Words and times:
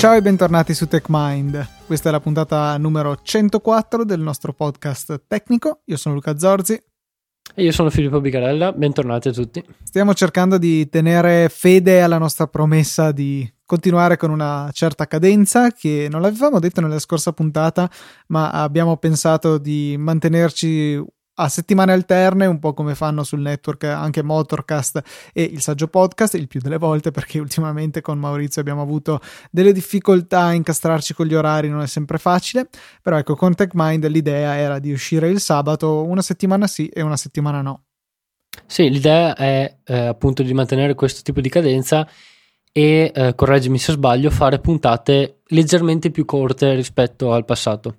Ciao 0.00 0.14
e 0.14 0.22
bentornati 0.22 0.72
su 0.72 0.88
TechMind. 0.88 1.84
Questa 1.84 2.08
è 2.08 2.12
la 2.12 2.20
puntata 2.20 2.74
numero 2.78 3.18
104 3.22 4.06
del 4.06 4.20
nostro 4.20 4.54
podcast 4.54 5.24
tecnico. 5.26 5.82
Io 5.84 5.98
sono 5.98 6.14
Luca 6.14 6.38
Zorzi. 6.38 6.72
E 7.54 7.62
io 7.62 7.70
sono 7.70 7.90
Filippo 7.90 8.18
Bigarella, 8.18 8.72
bentornati 8.72 9.28
a 9.28 9.32
tutti. 9.32 9.62
Stiamo 9.82 10.14
cercando 10.14 10.56
di 10.56 10.88
tenere 10.88 11.50
fede 11.50 12.00
alla 12.00 12.16
nostra 12.16 12.46
promessa 12.46 13.12
di 13.12 13.46
continuare 13.66 14.16
con 14.16 14.30
una 14.30 14.70
certa 14.72 15.06
cadenza 15.06 15.70
che 15.70 16.08
non 16.10 16.22
l'avevamo 16.22 16.60
detto 16.60 16.80
nella 16.80 16.98
scorsa 16.98 17.34
puntata, 17.34 17.90
ma 18.28 18.48
abbiamo 18.52 18.96
pensato 18.96 19.58
di 19.58 19.96
mantenerci 19.98 20.98
a 21.40 21.48
settimane 21.48 21.92
alterne, 21.92 22.46
un 22.46 22.58
po' 22.58 22.74
come 22.74 22.94
fanno 22.94 23.24
sul 23.24 23.40
network 23.40 23.84
anche 23.84 24.22
Motorcast 24.22 25.02
e 25.32 25.42
il 25.42 25.60
Saggio 25.60 25.88
Podcast, 25.88 26.34
il 26.34 26.48
più 26.48 26.60
delle 26.60 26.76
volte 26.76 27.10
perché 27.10 27.38
ultimamente 27.38 28.02
con 28.02 28.18
Maurizio 28.18 28.60
abbiamo 28.60 28.82
avuto 28.82 29.20
delle 29.50 29.72
difficoltà 29.72 30.42
a 30.42 30.52
incastrarci 30.52 31.14
con 31.14 31.26
gli 31.26 31.34
orari, 31.34 31.68
non 31.68 31.80
è 31.80 31.86
sempre 31.86 32.18
facile, 32.18 32.68
però 33.00 33.16
ecco 33.16 33.34
con 33.34 33.54
TechMind 33.54 34.06
l'idea 34.08 34.56
era 34.56 34.78
di 34.78 34.92
uscire 34.92 35.28
il 35.28 35.40
sabato 35.40 36.04
una 36.04 36.22
settimana 36.22 36.66
sì 36.66 36.88
e 36.88 37.00
una 37.00 37.16
settimana 37.16 37.62
no. 37.62 37.84
Sì, 38.66 38.90
l'idea 38.90 39.34
è 39.34 39.78
eh, 39.84 40.06
appunto 40.06 40.42
di 40.42 40.52
mantenere 40.52 40.94
questo 40.94 41.22
tipo 41.22 41.40
di 41.40 41.48
cadenza 41.48 42.06
e, 42.72 43.10
eh, 43.14 43.34
correggimi 43.34 43.78
se 43.78 43.92
sbaglio, 43.92 44.30
fare 44.30 44.58
puntate 44.60 45.40
leggermente 45.46 46.10
più 46.10 46.24
corte 46.24 46.74
rispetto 46.74 47.32
al 47.32 47.44
passato. 47.44 47.96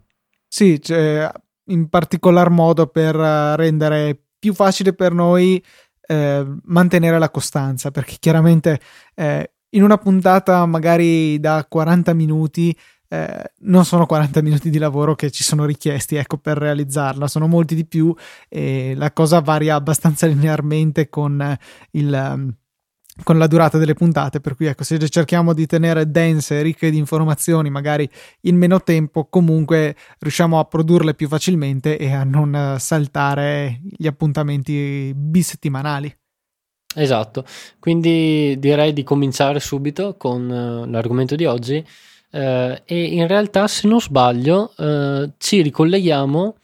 Sì, 0.47 0.81
cioè, 0.81 1.29
in 1.71 1.89
particolar 1.89 2.49
modo 2.49 2.87
per 2.87 3.15
eh, 3.15 3.55
rendere 3.55 4.19
più 4.37 4.53
facile 4.53 4.93
per 4.93 5.13
noi 5.13 5.63
eh, 6.07 6.45
mantenere 6.63 7.19
la 7.19 7.29
costanza, 7.29 7.91
perché 7.91 8.17
chiaramente 8.19 8.79
eh, 9.15 9.51
in 9.69 9.83
una 9.83 9.97
puntata 9.97 10.65
magari 10.65 11.39
da 11.39 11.65
40 11.67 12.13
minuti 12.13 12.77
eh, 13.07 13.51
non 13.59 13.83
sono 13.85 14.05
40 14.05 14.41
minuti 14.41 14.69
di 14.69 14.77
lavoro 14.77 15.15
che 15.15 15.31
ci 15.31 15.43
sono 15.43 15.65
richiesti 15.65 16.15
ecco, 16.15 16.37
per 16.37 16.57
realizzarla, 16.57 17.27
sono 17.27 17.47
molti 17.47 17.75
di 17.75 17.85
più 17.85 18.13
e 18.47 18.93
la 18.95 19.11
cosa 19.11 19.41
varia 19.41 19.75
abbastanza 19.75 20.27
linearmente 20.27 21.09
con 21.09 21.57
il 21.91 22.55
con 23.23 23.37
la 23.37 23.47
durata 23.47 23.77
delle 23.77 23.93
puntate, 23.93 24.39
per 24.39 24.55
cui 24.55 24.65
ecco, 24.65 24.83
se 24.83 24.97
cerchiamo 25.09 25.53
di 25.53 25.65
tenere 25.65 26.09
dense, 26.09 26.61
ricche 26.61 26.89
di 26.89 26.97
informazioni, 26.97 27.69
magari 27.69 28.09
in 28.41 28.57
meno 28.57 28.81
tempo, 28.81 29.25
comunque 29.29 29.95
riusciamo 30.19 30.59
a 30.59 30.65
produrle 30.65 31.13
più 31.13 31.27
facilmente 31.27 31.97
e 31.97 32.13
a 32.13 32.23
non 32.23 32.75
saltare 32.79 33.81
gli 33.83 34.07
appuntamenti 34.07 35.13
bisettimanali. 35.15 36.15
Esatto, 36.93 37.45
quindi 37.79 38.57
direi 38.59 38.91
di 38.91 39.03
cominciare 39.03 39.61
subito 39.61 40.15
con 40.17 40.49
uh, 40.49 40.89
l'argomento 40.89 41.35
di 41.35 41.45
oggi 41.45 41.77
uh, 41.77 42.37
e 42.37 43.03
in 43.03 43.27
realtà 43.27 43.67
se 43.67 43.87
non 43.87 44.01
sbaglio 44.01 44.73
uh, 44.75 45.31
ci 45.37 45.61
ricolleghiamo 45.61 46.55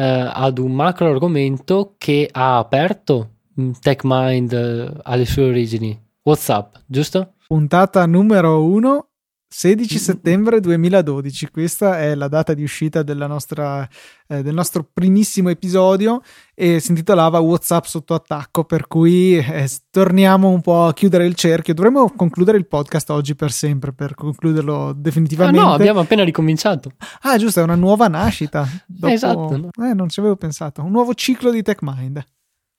ad 0.00 0.58
un 0.58 0.74
macro 0.74 1.08
argomento 1.08 1.96
che 1.98 2.28
ha 2.30 2.58
aperto 2.58 3.37
TechMind 3.80 4.52
eh, 4.52 4.92
alle 5.02 5.24
sue 5.24 5.44
origini. 5.44 6.00
WhatsApp, 6.22 6.74
giusto? 6.86 7.34
Puntata 7.46 8.04
numero 8.06 8.64
1 8.64 9.08
16 9.50 9.94
mm. 9.94 9.96
settembre 9.96 10.60
2012, 10.60 11.50
questa 11.50 11.98
è 11.98 12.14
la 12.14 12.28
data 12.28 12.52
di 12.52 12.62
uscita 12.62 13.02
nostra, 13.02 13.88
eh, 14.26 14.42
del 14.42 14.52
nostro 14.52 14.86
primissimo 14.92 15.48
episodio 15.48 16.20
e 16.54 16.80
si 16.80 16.90
intitolava 16.90 17.38
WhatsApp 17.38 17.84
sotto 17.84 18.12
attacco, 18.12 18.64
per 18.64 18.86
cui 18.86 19.38
eh, 19.38 19.66
torniamo 19.90 20.50
un 20.50 20.60
po' 20.60 20.84
a 20.84 20.92
chiudere 20.92 21.24
il 21.24 21.34
cerchio. 21.34 21.72
Dovremmo 21.72 22.12
concludere 22.14 22.58
il 22.58 22.66
podcast 22.66 23.08
oggi 23.08 23.34
per 23.34 23.50
sempre, 23.50 23.94
per 23.94 24.14
concluderlo 24.14 24.92
definitivamente. 24.94 25.60
Ah 25.60 25.64
no, 25.64 25.72
abbiamo 25.72 26.00
appena 26.00 26.24
ricominciato. 26.24 26.92
Ah 27.22 27.38
giusto, 27.38 27.60
è 27.60 27.62
una 27.62 27.74
nuova 27.74 28.06
nascita. 28.06 28.68
Dopo... 28.86 29.12
Esatto. 29.12 29.70
Eh, 29.82 29.94
non 29.94 30.10
ci 30.10 30.20
avevo 30.20 30.36
pensato. 30.36 30.82
Un 30.82 30.90
nuovo 30.90 31.14
ciclo 31.14 31.50
di 31.50 31.62
TechMind. 31.62 32.22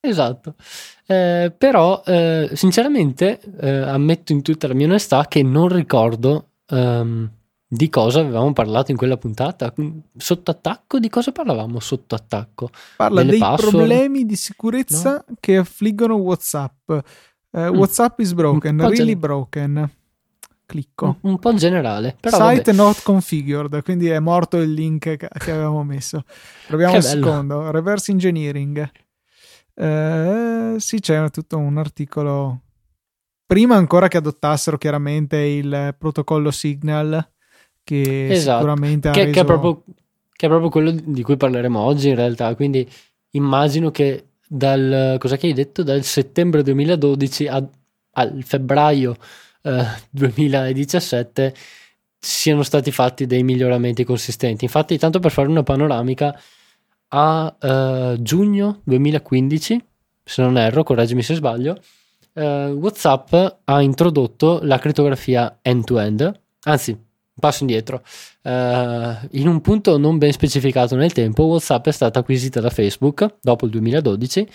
Esatto, 0.02 0.54
eh, 1.06 1.52
però 1.56 2.02
eh, 2.06 2.50
sinceramente 2.54 3.38
eh, 3.60 3.68
ammetto 3.68 4.32
in 4.32 4.40
tutta 4.40 4.66
la 4.66 4.74
mia 4.74 4.86
onestà 4.86 5.26
che 5.28 5.42
non 5.42 5.68
ricordo 5.68 6.52
um, 6.70 7.28
di 7.72 7.88
cosa 7.88 8.20
avevamo 8.20 8.52
parlato 8.52 8.90
in 8.90 8.96
quella 8.96 9.16
puntata. 9.16 9.72
Sotto 10.16 10.50
attacco? 10.50 10.98
Di 10.98 11.08
cosa 11.08 11.32
parlavamo 11.32 11.78
sotto 11.80 12.14
attacco? 12.14 12.70
Parla 12.96 13.20
Delle 13.20 13.30
dei 13.32 13.40
password? 13.40 13.76
problemi 13.76 14.24
di 14.24 14.36
sicurezza 14.36 15.24
no? 15.26 15.36
che 15.38 15.58
affliggono 15.58 16.16
WhatsApp. 16.16 16.90
Eh, 17.52 17.70
mm. 17.70 17.76
WhatsApp 17.76 18.18
is 18.20 18.32
broken, 18.32 18.78
really 18.80 19.12
gen- 19.12 19.18
broken. 19.20 19.90
Clicco. 20.66 21.18
Un, 21.20 21.30
un 21.32 21.38
po' 21.38 21.54
generale. 21.54 22.16
Però 22.18 22.36
Site 22.36 22.72
vabbè. 22.72 22.72
not 22.72 23.02
configured, 23.02 23.82
quindi 23.82 24.08
è 24.08 24.18
morto 24.18 24.56
il 24.56 24.72
link 24.72 25.16
che, 25.16 25.28
che 25.28 25.50
avevamo 25.50 25.84
messo. 25.84 26.24
Proviamo 26.66 26.94
un 26.94 27.02
secondo. 27.02 27.70
Reverse 27.70 28.10
engineering. 28.10 28.90
Eh, 29.80 30.74
sì, 30.78 31.00
c'è 31.00 31.30
tutto 31.30 31.56
un 31.56 31.78
articolo. 31.78 32.60
Prima 33.46 33.76
ancora 33.76 34.08
che 34.08 34.18
adottassero 34.18 34.76
chiaramente 34.76 35.38
il 35.38 35.94
protocollo 35.98 36.50
Signal, 36.50 37.26
che 37.82 38.28
esatto. 38.28 38.58
sicuramente 38.58 39.10
che, 39.10 39.24
reso... 39.24 39.32
che, 39.32 39.40
è 39.40 39.44
proprio, 39.44 39.82
che 40.32 40.46
è 40.46 40.48
proprio 40.48 40.68
quello 40.68 40.90
di 40.90 41.22
cui 41.22 41.36
parleremo 41.36 41.78
oggi 41.78 42.10
in 42.10 42.14
realtà. 42.14 42.54
Quindi 42.54 42.88
immagino 43.30 43.90
che 43.90 44.26
dal, 44.46 45.16
cosa 45.18 45.36
che 45.36 45.46
hai 45.46 45.54
detto? 45.54 45.82
Dal 45.82 46.02
settembre 46.04 46.62
2012 46.62 47.48
a, 47.48 47.66
al 48.12 48.42
febbraio 48.44 49.16
eh, 49.62 49.84
2017 50.10 51.54
siano 52.18 52.62
stati 52.62 52.92
fatti 52.92 53.26
dei 53.26 53.42
miglioramenti 53.42 54.04
consistenti. 54.04 54.64
Infatti, 54.64 54.98
tanto 54.98 55.20
per 55.20 55.30
fare 55.30 55.48
una 55.48 55.62
panoramica, 55.62 56.38
a 57.10 57.56
uh, 57.60 58.22
giugno 58.22 58.80
2015, 58.84 59.84
se 60.24 60.42
non 60.42 60.58
erro, 60.58 60.82
correggimi 60.82 61.22
se 61.22 61.34
sbaglio, 61.34 61.80
uh, 62.34 62.40
WhatsApp 62.40 63.34
ha 63.64 63.82
introdotto 63.82 64.60
la 64.62 64.78
crittografia 64.78 65.58
end-to-end, 65.62 66.40
anzi, 66.64 66.96
passo 67.38 67.62
indietro. 67.62 68.02
Uh, 68.42 69.16
in 69.32 69.48
un 69.48 69.60
punto 69.60 69.98
non 69.98 70.18
ben 70.18 70.32
specificato 70.32 70.94
nel 70.94 71.12
tempo, 71.12 71.44
WhatsApp 71.44 71.88
è 71.88 71.92
stata 71.92 72.20
acquisita 72.20 72.60
da 72.60 72.70
Facebook 72.70 73.36
dopo 73.40 73.64
il 73.64 73.72
2012 73.72 74.48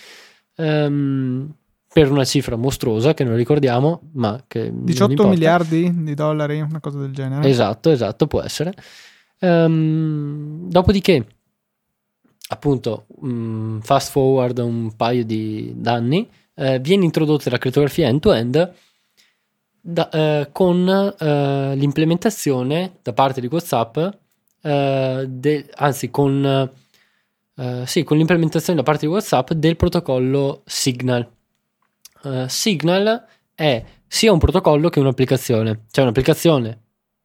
um, 0.56 0.64
ehm, 0.64 1.54
per 1.92 2.10
una 2.10 2.24
cifra 2.24 2.56
mostruosa 2.56 3.14
che 3.14 3.24
non 3.24 3.36
ricordiamo, 3.36 4.02
ma 4.12 4.42
che 4.46 4.70
18 4.72 5.28
miliardi 5.28 5.90
di 6.04 6.14
dollari, 6.14 6.60
una 6.60 6.80
cosa 6.80 6.98
del 6.98 7.12
genere. 7.12 7.48
Esatto, 7.48 7.90
esatto, 7.90 8.26
può 8.26 8.40
essere. 8.42 8.72
Um, 9.38 10.68
dopodiché 10.68 11.26
appunto 12.48 13.06
um, 13.20 13.80
fast 13.80 14.10
forward 14.10 14.58
un 14.58 14.94
paio 14.94 15.24
di 15.24 15.74
anni 15.84 16.28
eh, 16.54 16.78
viene 16.78 17.04
introdotta 17.04 17.50
la 17.50 17.58
crittografia 17.58 18.08
end-to-end 18.08 18.74
eh, 20.12 20.48
con 20.52 21.14
eh, 21.18 21.74
l'implementazione 21.76 22.98
da 23.02 23.12
parte 23.12 23.40
di 23.40 23.46
WhatsApp 23.46 23.98
eh, 24.62 25.24
de, 25.28 25.70
anzi 25.76 26.10
con, 26.10 26.70
eh, 27.56 27.86
sì, 27.86 28.02
con 28.02 28.16
l'implementazione 28.16 28.78
da 28.78 28.84
parte 28.84 29.06
di 29.06 29.12
WhatsApp 29.12 29.52
del 29.52 29.76
protocollo 29.76 30.62
Signal. 30.64 31.28
Eh, 32.24 32.46
Signal 32.48 33.24
è 33.54 33.84
sia 34.08 34.32
un 34.32 34.38
protocollo 34.38 34.88
che 34.88 34.98
un'applicazione. 34.98 35.84
Cioè 35.90 36.04
un'applicazione 36.04 36.80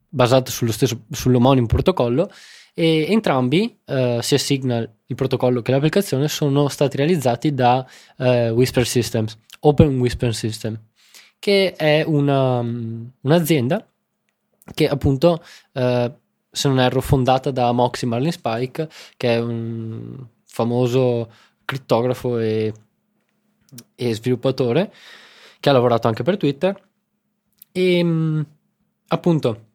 basata 0.08 0.52
sullo 0.52 0.72
stesso, 0.72 1.06
sull'omonimo 1.10 1.66
protocollo 1.66 2.30
e 2.74 3.06
entrambi, 3.10 3.78
eh, 3.86 4.20
sia 4.22 4.38
Signal, 4.38 4.90
il 5.06 5.16
protocollo 5.16 5.62
che 5.62 5.72
l'applicazione, 5.72 6.28
sono 6.28 6.68
stati 6.70 6.98
realizzati 6.98 7.54
da 7.54 7.86
eh, 8.18 8.50
Whisper 8.50 8.86
Systems, 8.86 9.38
Open 9.62 10.00
Whisper 10.00 10.34
System, 10.34 10.80
che 11.38 11.74
è 11.74 12.04
una, 12.06 12.60
un'azienda 12.60 13.86
che 14.74 14.88
appunto, 14.88 15.44
eh, 15.74 16.12
se 16.50 16.68
non 16.68 16.80
erro, 16.80 17.02
fondata 17.02 17.52
da 17.52 17.72
Moxie 17.72 18.08
Marlin 18.08 18.32
Spike, 18.32 18.90
che 19.18 19.36
è 19.36 19.40
un 19.40 20.26
famoso 20.46 21.32
crittografo 21.66 22.38
e, 22.40 22.74
e 23.96 24.14
sviluppatore, 24.14 24.94
che 25.60 25.70
ha 25.70 25.74
lavorato 25.74 26.08
anche 26.08 26.24
per 26.24 26.38
Twitter. 26.38 26.90
E 27.72 28.46
appunto, 29.08 29.66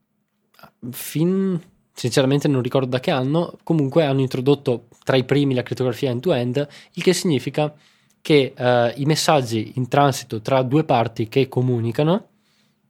fin 0.91 1.61
sinceramente 1.97 2.47
non 2.47 2.61
ricordo 2.61 2.89
da 2.89 3.01
che 3.01 3.11
anno, 3.11 3.57
comunque 3.63 4.05
hanno 4.05 4.21
introdotto 4.21 4.89
tra 5.03 5.17
i 5.17 5.25
primi 5.25 5.55
la 5.55 5.63
crittografia 5.63 6.11
end-to-end, 6.11 6.69
il 6.93 7.03
che 7.03 7.15
significa 7.15 7.75
che 8.21 8.53
eh, 8.55 8.93
i 8.97 9.07
messaggi 9.07 9.73
in 9.77 9.89
transito 9.89 10.43
tra 10.43 10.63
due 10.63 10.85
parti 10.85 11.27
che 11.29 11.49
comunicano 11.49 12.29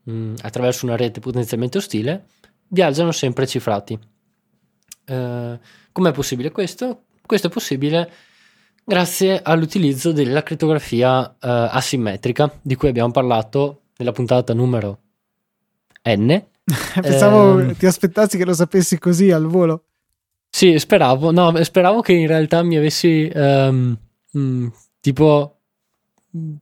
mh, 0.02 0.12
mm, 0.12 0.34
attraverso 0.40 0.86
una 0.86 0.96
rete 0.96 1.20
potenzialmente 1.20 1.78
ostile 1.78 2.26
viaggiano 2.68 3.12
sempre 3.12 3.46
cifrati. 3.46 3.96
Eh, 5.04 5.58
com'è 5.92 6.12
possibile 6.12 6.50
questo? 6.50 7.04
Questo 7.24 7.46
è 7.46 7.50
possibile 7.50 8.10
grazie 8.84 9.40
all'utilizzo 9.40 10.10
della 10.10 10.42
crittografia 10.42 11.28
eh, 11.28 11.36
asimmetrica 11.40 12.58
di 12.60 12.74
cui 12.74 12.88
abbiamo 12.88 13.12
parlato 13.12 13.82
nella 13.98 14.12
puntata 14.12 14.52
numero 14.52 14.98
N 16.02 16.44
Pensavo 17.00 17.60
eh, 17.60 17.76
ti 17.76 17.86
aspettassi 17.86 18.36
che 18.36 18.44
lo 18.44 18.54
sapessi 18.54 18.98
così 18.98 19.30
al 19.30 19.46
volo. 19.46 19.84
Sì, 20.48 20.78
speravo, 20.78 21.30
no, 21.30 21.62
speravo 21.62 22.00
che 22.00 22.12
in 22.12 22.26
realtà 22.26 22.62
mi 22.62 22.76
avessi 22.76 23.30
um, 23.34 23.96
mh, 24.32 24.66
tipo 25.00 25.55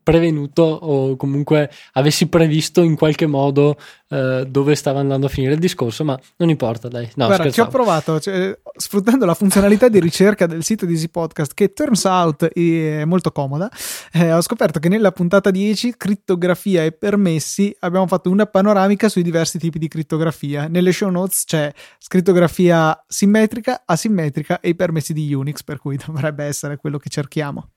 prevenuto 0.02 0.62
o 0.62 1.16
comunque 1.16 1.70
avessi 1.92 2.28
previsto 2.28 2.82
in 2.82 2.96
qualche 2.96 3.26
modo 3.26 3.76
eh, 4.14 4.46
dove 4.48 4.74
stava 4.76 5.00
andando 5.00 5.26
a 5.26 5.28
finire 5.28 5.54
il 5.54 5.58
discorso, 5.58 6.04
ma 6.04 6.18
non 6.36 6.48
importa, 6.48 6.88
dai. 6.88 7.10
No, 7.16 7.26
Guarda, 7.26 7.50
ci 7.50 7.60
ho 7.60 7.66
provato, 7.66 8.20
cioè, 8.20 8.56
sfruttando 8.76 9.24
la 9.24 9.34
funzionalità 9.34 9.88
di 9.88 9.98
ricerca 9.98 10.46
del 10.46 10.62
sito 10.62 10.86
di 10.86 10.92
Easy 10.92 11.08
Podcast, 11.08 11.52
che 11.52 11.72
turns 11.72 12.04
out 12.04 12.44
è 12.46 13.04
molto 13.04 13.32
comoda, 13.32 13.68
eh, 14.12 14.32
ho 14.32 14.40
scoperto 14.40 14.78
che 14.78 14.88
nella 14.88 15.10
puntata 15.10 15.50
10, 15.50 15.94
crittografia 15.96 16.84
e 16.84 16.92
permessi, 16.92 17.74
abbiamo 17.80 18.06
fatto 18.06 18.30
una 18.30 18.46
panoramica 18.46 19.08
sui 19.08 19.22
diversi 19.22 19.58
tipi 19.58 19.78
di 19.78 19.88
crittografia. 19.88 20.68
Nelle 20.68 20.92
show 20.92 21.10
notes 21.10 21.44
c'è 21.44 21.72
scrittografia 21.98 23.04
simmetrica, 23.08 23.82
asimmetrica 23.84 24.60
e 24.60 24.68
i 24.68 24.74
permessi 24.76 25.12
di 25.12 25.34
Unix, 25.34 25.64
per 25.64 25.78
cui 25.78 25.96
dovrebbe 26.06 26.44
essere 26.44 26.76
quello 26.76 26.98
che 26.98 27.08
cerchiamo. 27.08 27.70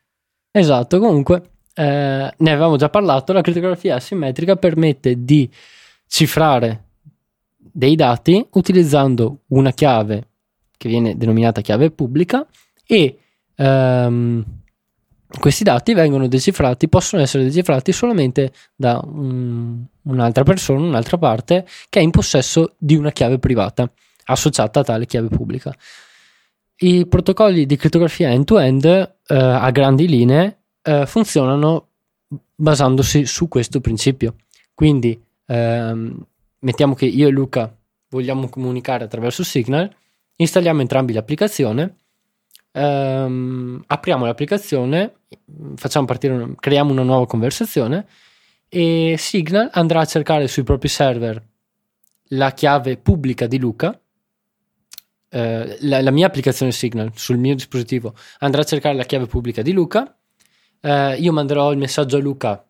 Esatto, 0.51 0.99
comunque 0.99 1.56
eh, 1.79 2.33
ne 2.35 2.51
avevamo 2.51 2.75
già 2.75 2.89
parlato, 2.89 3.33
la 3.33 3.41
crittografia 3.41 3.95
asimmetrica 3.95 4.55
permette 4.55 5.23
di 5.23 5.47
cifrare 6.07 6.85
dei 7.55 7.95
dati 7.95 8.43
utilizzando 8.53 9.41
una 9.49 9.71
chiave 9.71 10.27
che 10.75 10.89
viene 10.89 11.15
denominata 11.17 11.61
chiave 11.61 11.91
pubblica 11.91 12.47
e 12.83 13.19
ehm, 13.55 14.43
questi 15.39 15.63
dati 15.63 15.93
vengono 15.93 16.27
decifrati, 16.27 16.89
possono 16.89 17.21
essere 17.21 17.43
decifrati 17.43 17.91
solamente 17.91 18.51
da 18.75 18.99
un, 19.03 19.83
un'altra 20.01 20.43
persona, 20.43 20.79
un'altra 20.79 21.19
parte 21.19 21.67
che 21.89 21.99
è 21.99 22.01
in 22.01 22.09
possesso 22.09 22.73
di 22.79 22.95
una 22.95 23.11
chiave 23.11 23.37
privata 23.37 23.87
associata 24.25 24.79
a 24.79 24.83
tale 24.83 25.05
chiave 25.05 25.27
pubblica. 25.27 25.75
I 26.77 27.05
protocolli 27.05 27.67
di 27.67 27.75
crittografia 27.75 28.31
end-to-end 28.31 28.85
eh, 28.85 29.35
a 29.35 29.69
grandi 29.69 30.07
linee 30.07 30.56
eh, 30.87 31.05
funzionano 31.05 31.89
basandosi 32.55 33.25
su 33.25 33.49
questo 33.49 33.81
principio. 33.81 34.35
Quindi 34.73 35.21
ehm, 35.45 36.25
mettiamo 36.59 36.95
che 36.95 37.05
io 37.05 37.27
e 37.27 37.31
Luca 37.31 37.75
vogliamo 38.09 38.47
comunicare 38.47 39.03
attraverso 39.03 39.43
Signal, 39.43 39.93
installiamo 40.37 40.79
entrambi 40.79 41.11
l'applicazione, 41.11 41.97
ehm, 42.71 43.83
apriamo 43.85 44.25
l'applicazione, 44.25 45.15
facciamo 45.75 46.05
partire, 46.05 46.33
una, 46.33 46.53
creiamo 46.57 46.91
una 46.91 47.03
nuova 47.03 47.27
conversazione 47.27 48.07
e 48.69 49.15
Signal 49.17 49.69
andrà 49.73 50.01
a 50.01 50.05
cercare 50.05 50.47
sui 50.47 50.63
propri 50.63 50.87
server 50.87 51.43
la 52.31 52.53
chiave 52.53 52.95
pubblica 52.95 53.45
di 53.45 53.59
Luca. 53.59 53.99
Eh, 55.29 55.77
la, 55.81 56.01
la, 56.01 56.11
mia 56.11 56.27
applicazione 56.27 56.71
Signal 56.71 57.11
sul 57.13 57.37
mio 57.37 57.53
dispositivo 57.53 58.13
andrà 58.39 58.61
a 58.61 58.65
cercare 58.65 58.95
la 58.95 59.03
chiave 59.03 59.25
pubblica 59.25 59.61
di 59.61 59.73
Luca 59.73 60.16
eh, 60.81 61.15
io 61.15 61.31
manderò 61.31 61.71
il 61.71 61.77
messaggio 61.77 62.17
a 62.17 62.19
Luca, 62.19 62.65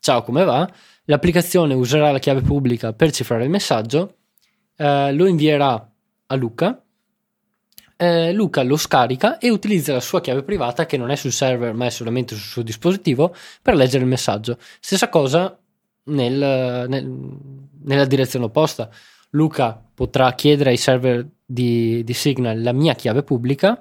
ciao 0.00 0.22
come 0.22 0.44
va? 0.44 0.70
L'applicazione 1.06 1.74
userà 1.74 2.10
la 2.10 2.18
chiave 2.18 2.40
pubblica 2.40 2.92
per 2.92 3.10
cifrare 3.12 3.44
il 3.44 3.50
messaggio, 3.50 4.16
eh, 4.76 5.12
lo 5.12 5.26
invierà 5.26 5.90
a 6.26 6.34
Luca, 6.34 6.82
eh, 7.96 8.32
Luca 8.32 8.62
lo 8.62 8.76
scarica 8.76 9.38
e 9.38 9.50
utilizza 9.50 9.92
la 9.92 10.00
sua 10.00 10.20
chiave 10.20 10.42
privata 10.42 10.86
che 10.86 10.96
non 10.96 11.10
è 11.10 11.16
sul 11.16 11.30
server 11.30 11.72
ma 11.72 11.86
è 11.86 11.90
solamente 11.90 12.34
sul 12.34 12.44
suo 12.44 12.62
dispositivo 12.62 13.34
per 13.62 13.74
leggere 13.74 14.02
il 14.02 14.08
messaggio. 14.08 14.58
Stessa 14.80 15.08
cosa 15.08 15.56
nel, 16.04 16.86
nel, 16.88 17.38
nella 17.84 18.04
direzione 18.04 18.46
opposta. 18.46 18.90
Luca 19.30 19.80
potrà 19.94 20.32
chiedere 20.34 20.70
ai 20.70 20.76
server 20.76 21.26
di, 21.44 22.02
di 22.04 22.12
Signal 22.12 22.60
la 22.60 22.72
mia 22.72 22.94
chiave 22.94 23.22
pubblica, 23.22 23.78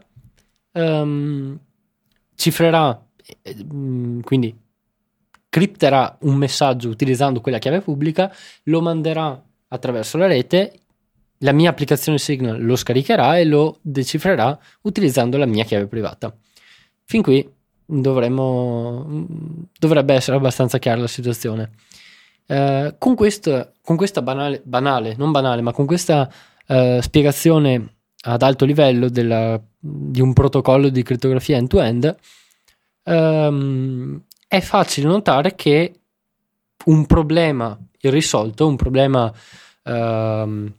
um, 0.74 1.60
cifrerà 2.36 3.08
quindi 4.24 4.58
cripterà 5.50 6.18
un 6.22 6.36
messaggio 6.36 6.90
utilizzando 6.90 7.42
quella 7.42 7.60
chiave 7.60 7.82
pubblica, 7.82 8.34
lo 8.64 8.82
manderà 8.82 9.42
attraverso 9.68 10.18
la 10.18 10.28
rete, 10.28 10.80
la 11.40 11.52
mia 11.52 11.70
applicazione 11.70 12.18
Signal 12.18 12.64
lo 12.64 12.76
scaricherà 12.76 13.38
e 13.38 13.46
lo 13.46 13.80
decifrerà 13.82 14.58
utilizzando 14.84 15.38
la 15.38 15.46
mia 15.46 15.64
chiave 15.64 15.88
privata. 15.88 16.34
Fin 17.04 17.22
qui 17.22 17.48
dovremmo, 17.86 19.06
mm, 19.08 19.26
dovrebbe 19.78 20.14
essere 20.14 20.38
abbastanza 20.38 20.78
chiara 20.78 21.02
la 21.02 21.08
situazione. 21.08 21.72
Eh, 22.46 22.96
con, 22.98 23.16
questo, 23.16 23.74
con, 23.82 23.98
questa 23.98 24.22
banale, 24.22 24.62
banale, 24.64 25.16
non 25.18 25.32
banale, 25.32 25.62
ma 25.62 25.74
con 25.74 25.86
questa 25.86 26.32
eh, 26.68 27.00
spiegazione 27.02 27.96
ad 28.24 28.42
alto 28.42 28.66
livello 28.66 29.10
della, 29.10 29.62
di 29.78 30.22
un 30.22 30.32
protocollo 30.34 30.90
di 30.90 31.04
crittografia 31.04 31.58
end-to-end, 31.58 32.16
um, 33.04 34.22
è 34.48 34.60
facile 34.60 35.08
notare 35.08 35.56
che 35.56 35.94
un 36.86 37.06
problema 37.06 37.78
irrisolto, 38.00 38.68
un 38.68 38.76
problema 38.76 39.32
uh, 39.84 40.72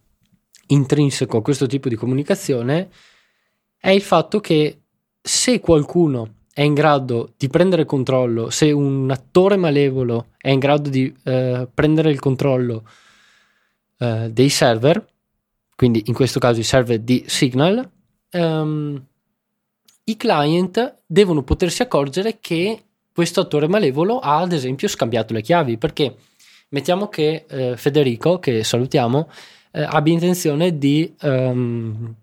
intrinseco 0.67 1.37
a 1.37 1.43
questo 1.43 1.67
tipo 1.67 1.89
di 1.89 1.95
comunicazione 1.95 2.91
è 3.79 3.91
il 3.91 4.03
fatto 4.03 4.41
che 4.41 4.81
se 5.21 5.61
qualcuno 5.61 6.35
è 6.53 6.63
in 6.63 6.75
grado 6.75 7.33
di 7.37 7.49
prendere 7.49 7.85
controllo, 7.85 8.51
se 8.51 8.71
un 8.71 9.11
attore 9.11 9.57
malevolo 9.57 10.27
è 10.37 10.51
in 10.51 10.59
grado 10.59 10.91
di 10.91 11.13
uh, 11.25 11.69
prendere 11.73 12.11
il 12.11 12.21
controllo 12.21 12.85
uh, 13.99 14.29
dei 14.29 14.49
server, 14.49 15.05
quindi 15.75 16.03
in 16.07 16.15
questo 16.15 16.39
caso 16.39 16.61
i 16.61 16.65
server 16.65 16.99
di 16.99 17.25
Signal, 17.27 17.89
um, 18.33 19.03
i 20.05 20.17
client 20.17 21.03
devono 21.07 21.43
potersi 21.43 21.83
accorgere 21.83 22.39
che 22.41 22.83
questo 23.13 23.41
attore 23.41 23.69
malevolo 23.69 24.19
ha 24.19 24.39
ad 24.39 24.53
esempio 24.53 24.89
scambiato 24.89 25.33
le 25.33 25.43
chiavi 25.43 25.77
perché 25.77 26.17
mettiamo 26.71 27.09
che 27.09 27.45
eh, 27.49 27.77
Federico, 27.77 28.39
che 28.39 28.65
salutiamo, 28.65 29.29
eh, 29.73 29.83
abbia 29.83 30.13
intenzione 30.13 30.77
di 30.77 31.15
um, 31.23 32.15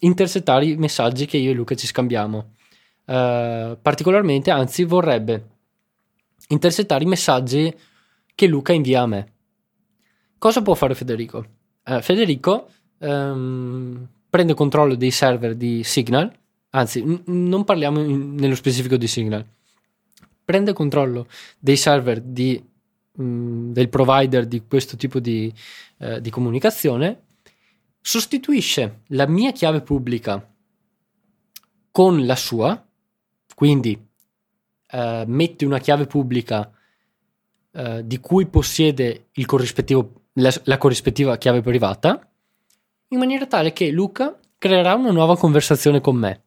intercettare 0.00 0.66
i 0.66 0.76
messaggi 0.76 1.26
che 1.26 1.36
io 1.36 1.50
e 1.50 1.54
Luca 1.54 1.74
ci 1.74 1.86
scambiamo. 1.86 2.54
Uh, 3.06 3.78
particolarmente, 3.80 4.50
anzi, 4.50 4.84
vorrebbe 4.84 5.44
intercettare 6.48 7.04
i 7.04 7.06
messaggi 7.06 7.72
che 8.34 8.46
Luca 8.46 8.72
invia 8.72 9.02
a 9.02 9.06
me. 9.06 9.32
Cosa 10.38 10.62
può 10.62 10.74
fare 10.74 10.94
Federico? 10.94 11.44
Uh, 11.84 12.00
Federico 12.00 12.68
um, 12.98 14.06
prende 14.28 14.54
controllo 14.54 14.96
dei 14.96 15.12
server 15.12 15.54
di 15.54 15.84
Signal 15.84 16.32
anzi 16.76 17.02
n- 17.02 17.22
non 17.26 17.64
parliamo 17.64 18.00
in, 18.00 18.34
nello 18.34 18.54
specifico 18.54 18.96
di 18.96 19.06
Signal, 19.06 19.44
prende 20.44 20.72
controllo 20.72 21.26
dei 21.58 21.76
server 21.76 22.20
di, 22.20 22.62
mh, 23.12 23.72
del 23.72 23.88
provider 23.88 24.46
di 24.46 24.62
questo 24.66 24.96
tipo 24.96 25.18
di, 25.18 25.52
eh, 25.98 26.20
di 26.20 26.30
comunicazione, 26.30 27.22
sostituisce 28.00 29.00
la 29.08 29.26
mia 29.26 29.52
chiave 29.52 29.80
pubblica 29.80 30.54
con 31.90 32.24
la 32.26 32.36
sua, 32.36 32.86
quindi 33.54 33.98
eh, 34.88 35.24
mette 35.26 35.64
una 35.64 35.78
chiave 35.78 36.06
pubblica 36.06 36.70
eh, 37.72 38.06
di 38.06 38.20
cui 38.20 38.46
possiede 38.46 39.28
la, 40.34 40.52
la 40.64 40.78
corrispettiva 40.78 41.38
chiave 41.38 41.62
privata, 41.62 42.30
in 43.08 43.18
maniera 43.18 43.46
tale 43.46 43.72
che 43.72 43.90
Luca 43.90 44.38
creerà 44.58 44.94
una 44.94 45.10
nuova 45.10 45.36
conversazione 45.36 46.00
con 46.00 46.16
me 46.16 46.44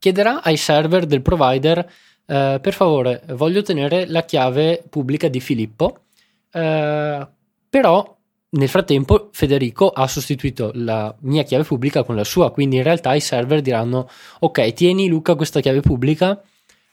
chiederà 0.00 0.42
ai 0.42 0.56
server 0.56 1.06
del 1.06 1.22
provider 1.22 1.78
eh, 2.26 2.58
per 2.60 2.72
favore 2.72 3.22
voglio 3.34 3.60
ottenere 3.60 4.06
la 4.06 4.24
chiave 4.24 4.82
pubblica 4.88 5.28
di 5.28 5.40
Filippo. 5.40 6.04
Eh, 6.50 7.28
però 7.68 8.18
nel 8.52 8.68
frattempo 8.68 9.28
Federico 9.32 9.90
ha 9.90 10.08
sostituito 10.08 10.72
la 10.74 11.14
mia 11.20 11.44
chiave 11.44 11.62
pubblica 11.62 12.02
con 12.02 12.16
la 12.16 12.24
sua 12.24 12.50
quindi 12.50 12.76
in 12.76 12.82
realtà 12.82 13.14
i 13.14 13.20
server 13.20 13.60
diranno 13.60 14.08
ok 14.40 14.72
tieni 14.72 15.08
Luca 15.08 15.36
questa 15.36 15.60
chiave 15.60 15.80
pubblica. 15.80 16.40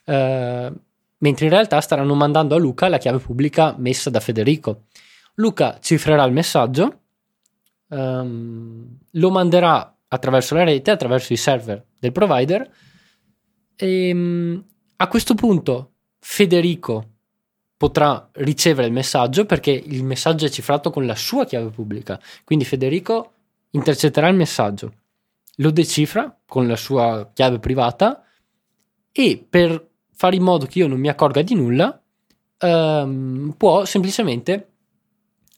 Eh, 0.03 0.71
mentre 1.19 1.45
in 1.45 1.51
realtà 1.51 1.81
staranno 1.81 2.13
mandando 2.13 2.55
a 2.55 2.59
Luca 2.59 2.87
la 2.89 2.99
chiave 2.99 3.19
pubblica 3.19 3.73
messa 3.77 4.09
da 4.09 4.19
Federico. 4.19 4.83
Luca 5.35 5.77
cifrerà 5.81 6.23
il 6.25 6.33
messaggio 6.33 6.99
ehm, 7.89 8.97
lo 9.11 9.31
manderà 9.31 9.95
attraverso 10.07 10.55
la 10.55 10.63
rete 10.63 10.91
attraverso 10.91 11.33
i 11.33 11.37
server 11.37 11.83
del 11.99 12.11
provider 12.11 12.69
e, 13.77 14.09
ehm, 14.09 14.63
a 14.97 15.07
questo 15.07 15.35
punto 15.35 15.91
Federico 16.19 17.11
potrà 17.77 18.29
ricevere 18.33 18.87
il 18.87 18.93
messaggio 18.93 19.45
perché 19.45 19.71
il 19.71 20.03
messaggio 20.03 20.45
è 20.45 20.49
cifrato 20.49 20.89
con 20.89 21.05
la 21.05 21.15
sua 21.15 21.45
chiave 21.45 21.69
pubblica. 21.69 22.19
Quindi 22.43 22.65
Federico 22.65 23.33
intercetterà 23.71 24.27
il 24.27 24.35
messaggio, 24.35 24.93
lo 25.57 25.71
decifra 25.71 26.35
con 26.45 26.67
la 26.67 26.75
sua 26.75 27.29
chiave 27.33 27.59
privata 27.59 28.23
e 29.11 29.45
per 29.47 29.89
fare 30.11 30.35
in 30.35 30.41
modo 30.41 30.65
che 30.65 30.79
io 30.79 30.87
non 30.87 30.99
mi 30.99 31.07
accorga 31.07 31.43
di 31.43 31.53
nulla, 31.53 32.01
ehm, 32.57 33.53
può 33.55 33.85
semplicemente 33.85 34.71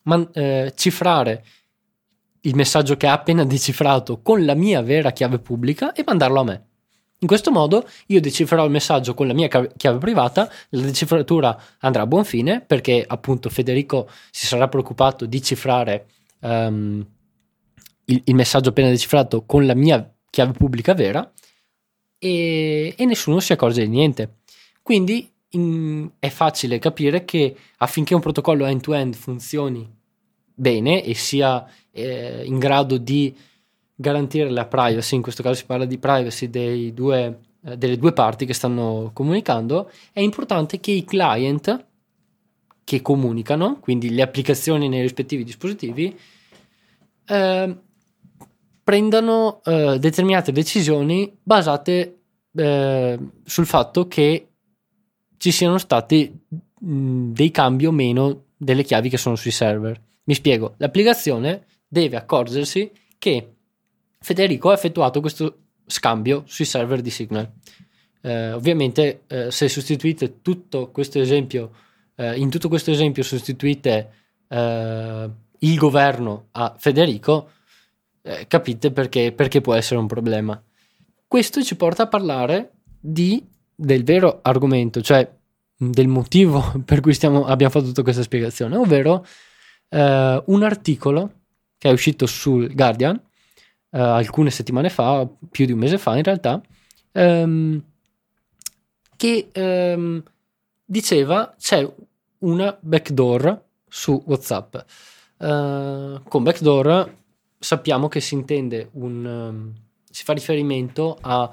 man- 0.03 0.29
eh, 0.33 0.73
cifrare 0.75 1.45
il 2.41 2.55
messaggio 2.55 2.97
che 2.97 3.07
ha 3.07 3.13
appena 3.13 3.43
decifrato 3.45 4.21
con 4.21 4.43
la 4.43 4.55
mia 4.55 4.81
vera 4.81 5.11
chiave 5.11 5.39
pubblica 5.39 5.93
e 5.93 6.03
mandarlo 6.05 6.39
a 6.41 6.43
me. 6.43 6.68
In 7.21 7.27
questo 7.27 7.51
modo 7.51 7.87
io 8.07 8.21
decifrerò 8.21 8.63
il 8.63 8.71
messaggio 8.71 9.13
con 9.13 9.27
la 9.27 9.33
mia 9.33 9.47
chiave 9.47 9.97
privata, 9.97 10.49
la 10.69 10.81
decifratura 10.81 11.61
andrà 11.79 12.03
a 12.03 12.07
buon 12.07 12.23
fine 12.23 12.61
perché 12.61 13.03
appunto 13.05 13.49
Federico 13.49 14.09
si 14.31 14.45
sarà 14.45 14.69
preoccupato 14.69 15.25
di 15.25 15.41
cifrare 15.41 16.07
um, 16.39 17.05
il, 18.05 18.21
il, 18.23 18.35
messaggio 18.35 18.69
appena 18.69 18.87
decifrato 18.87 19.43
con 19.45 19.65
la 19.65 19.75
mia 19.75 20.09
chiave 20.29 20.53
pubblica 20.53 20.93
vera 20.93 21.29
e, 22.17 22.93
e 22.97 23.05
nessuno 23.05 23.41
si 23.41 23.51
accorge 23.51 23.81
di 23.81 23.89
niente. 23.89 24.37
Quindi 24.81 25.29
in, 25.49 26.09
è 26.19 26.29
facile 26.29 26.79
capire 26.79 27.25
che 27.25 27.53
affinché 27.79 28.15
un 28.15 28.21
protocollo 28.21 28.65
end-to-end 28.65 29.13
funzioni 29.15 29.97
bene 30.53 31.03
e 31.03 31.13
sia 31.15 31.65
eh, 31.91 32.43
in 32.45 32.59
grado 32.59 32.97
di 32.97 33.35
garantire 34.01 34.49
la 34.49 34.65
privacy, 34.65 35.15
in 35.15 35.21
questo 35.21 35.43
caso 35.43 35.55
si 35.55 35.65
parla 35.65 35.83
di 35.83 35.97
privacy 35.97 36.93
due, 36.93 37.39
eh, 37.65 37.75
delle 37.75 37.97
due 37.97 38.13
parti 38.13 38.45
che 38.45 38.53
stanno 38.53 39.11
comunicando, 39.13 39.91
è 40.13 40.21
importante 40.21 40.79
che 40.79 40.91
i 40.91 41.03
client 41.03 41.85
che 42.85 43.01
comunicano, 43.01 43.79
quindi 43.81 44.11
le 44.11 44.21
applicazioni 44.21 44.87
nei 44.87 45.01
rispettivi 45.01 45.43
dispositivi, 45.43 46.17
eh, 47.25 47.77
prendano 48.81 49.61
eh, 49.65 49.99
determinate 49.99 50.53
decisioni 50.53 51.37
basate 51.43 52.21
eh, 52.55 53.19
sul 53.43 53.65
fatto 53.65 54.07
che 54.07 54.47
ci 55.35 55.51
siano 55.51 55.77
stati 55.77 56.33
mh, 56.79 57.31
dei 57.33 57.51
cambi 57.51 57.85
o 57.85 57.91
meno 57.91 58.45
delle 58.55 58.83
chiavi 58.83 59.09
che 59.09 59.17
sono 59.17 59.35
sui 59.35 59.51
server. 59.51 60.01
Mi 60.23 60.35
spiego, 60.35 60.75
l'applicazione 60.77 61.65
deve 61.85 62.15
accorgersi 62.15 62.91
che 63.17 63.55
Federico 64.19 64.69
ha 64.69 64.73
effettuato 64.73 65.21
questo 65.21 65.57
scambio 65.85 66.43
sui 66.45 66.65
server 66.65 67.01
di 67.01 67.09
Signal. 67.09 67.51
Eh, 68.21 68.51
ovviamente, 68.51 69.23
eh, 69.27 69.51
se 69.51 69.69
sostituite 69.69 70.41
tutto 70.41 70.91
questo 70.91 71.19
esempio, 71.19 71.71
eh, 72.15 72.37
in 72.37 72.49
tutto 72.49 72.67
questo 72.67 72.91
esempio 72.91 73.23
sostituite 73.23 74.11
eh, 74.47 75.29
il 75.59 75.77
governo 75.77 76.47
a 76.51 76.75
Federico, 76.77 77.51
eh, 78.21 78.45
capite 78.47 78.91
perché, 78.91 79.31
perché 79.31 79.61
può 79.61 79.73
essere 79.73 79.99
un 79.99 80.07
problema. 80.07 80.61
Questo 81.25 81.63
ci 81.63 81.75
porta 81.75 82.03
a 82.03 82.07
parlare 82.07 82.71
di, 82.99 83.43
del 83.73 84.03
vero 84.03 84.39
argomento, 84.41 85.01
cioè 85.01 85.29
del 85.77 86.07
motivo 86.07 86.73
per 86.83 86.99
cui 86.99 87.13
stiamo, 87.13 87.45
abbiamo 87.45 87.71
fatto 87.71 87.85
tutta 87.85 88.03
questa 88.03 88.23
spiegazione, 88.23 88.75
ovvero 88.75 89.25
eh, 89.87 90.43
un 90.45 90.63
articolo 90.63 91.33
che 91.77 91.89
è 91.89 91.91
uscito 91.93 92.25
sul 92.25 92.73
Guardian 92.73 93.19
uh, 93.91 93.97
alcune 93.97 94.51
settimane 94.51 94.89
fa, 94.89 95.27
più 95.49 95.65
di 95.65 95.71
un 95.71 95.79
mese 95.79 95.97
fa 95.97 96.15
in 96.17 96.23
realtà, 96.23 96.61
um, 97.13 97.83
che 99.15 99.51
um, 99.55 100.23
diceva 100.85 101.55
c'è 101.57 101.87
una 102.39 102.77
backdoor 102.79 103.63
su 103.87 104.21
WhatsApp. 104.25 104.75
Uh, 105.37 106.21
con 106.27 106.43
backdoor 106.43 107.15
sappiamo 107.57 108.07
che 108.07 108.19
si 108.19 108.33
intende 108.33 108.89
un... 108.93 109.25
Um, 109.25 109.73
si 110.11 110.23
fa 110.23 110.33
riferimento 110.33 111.17
a 111.21 111.43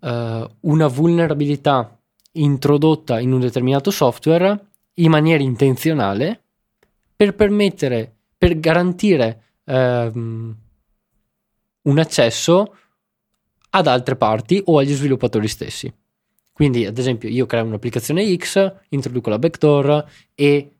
uh, 0.00 0.50
una 0.60 0.86
vulnerabilità 0.86 1.98
introdotta 2.32 3.20
in 3.20 3.32
un 3.32 3.40
determinato 3.40 3.90
software 3.90 4.66
in 4.94 5.10
maniera 5.10 5.42
intenzionale 5.42 6.42
per 7.14 7.34
permettere, 7.34 8.10
per 8.38 8.58
garantire 8.58 9.42
um, 9.64 10.56
un 11.88 11.98
accesso 11.98 12.76
ad 13.70 13.86
altre 13.86 14.16
parti 14.16 14.62
o 14.66 14.78
agli 14.78 14.94
sviluppatori 14.94 15.48
stessi. 15.48 15.92
Quindi, 16.52 16.86
ad 16.86 16.98
esempio, 16.98 17.28
io 17.28 17.46
creo 17.46 17.64
un'applicazione 17.64 18.36
X, 18.36 18.72
introduco 18.88 19.30
la 19.30 19.38
backdoor 19.38 20.04
e, 20.34 20.72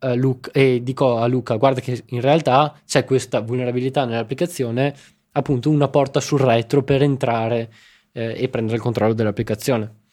uh, 0.00 0.14
Luca, 0.14 0.50
e 0.52 0.80
dico 0.82 1.18
a 1.18 1.26
Luca: 1.26 1.56
guarda, 1.56 1.80
che 1.80 2.02
in 2.06 2.20
realtà 2.20 2.74
c'è 2.86 3.04
questa 3.04 3.40
vulnerabilità 3.40 4.04
nell'applicazione, 4.06 4.94
appunto, 5.32 5.68
una 5.68 5.88
porta 5.88 6.20
sul 6.20 6.40
retro 6.40 6.82
per 6.82 7.02
entrare 7.02 7.70
eh, 8.12 8.34
e 8.36 8.48
prendere 8.48 8.76
il 8.76 8.82
controllo 8.82 9.12
dell'applicazione. 9.12 10.04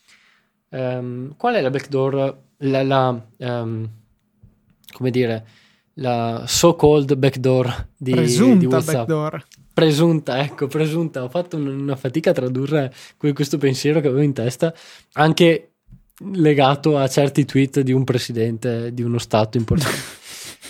Um, 0.70 1.36
qual 1.38 1.56
è 1.56 1.62
la 1.62 1.70
backdoor? 1.70 2.38
La, 2.58 2.84
la 2.84 3.26
um, 3.38 3.90
come 4.92 5.10
dire, 5.10 5.46
la 5.96 6.44
so-called 6.48 7.16
backdoor 7.16 7.88
di, 7.96 8.12
Presunta 8.12 8.58
di 8.58 8.66
WhatsApp. 8.66 8.96
backdoor. 8.96 9.46
Presunta, 9.74 10.40
ecco, 10.40 10.68
presunta. 10.68 11.24
Ho 11.24 11.30
fatto 11.30 11.58
una 11.58 11.96
fatica 11.96 12.30
a 12.30 12.34
tradurre 12.34 12.94
questo 13.18 13.58
pensiero 13.58 14.02
che 14.02 14.08
avevo 14.08 14.22
in 14.22 14.34
testa, 14.34 14.72
anche 15.14 15.74
legato 16.32 16.98
a 17.00 17.08
certi 17.08 17.44
tweet 17.44 17.80
di 17.80 17.92
un 17.92 18.04
presidente 18.04 18.94
di 18.94 19.02
uno 19.02 19.18
stato 19.18 19.58
importante. 19.58 19.98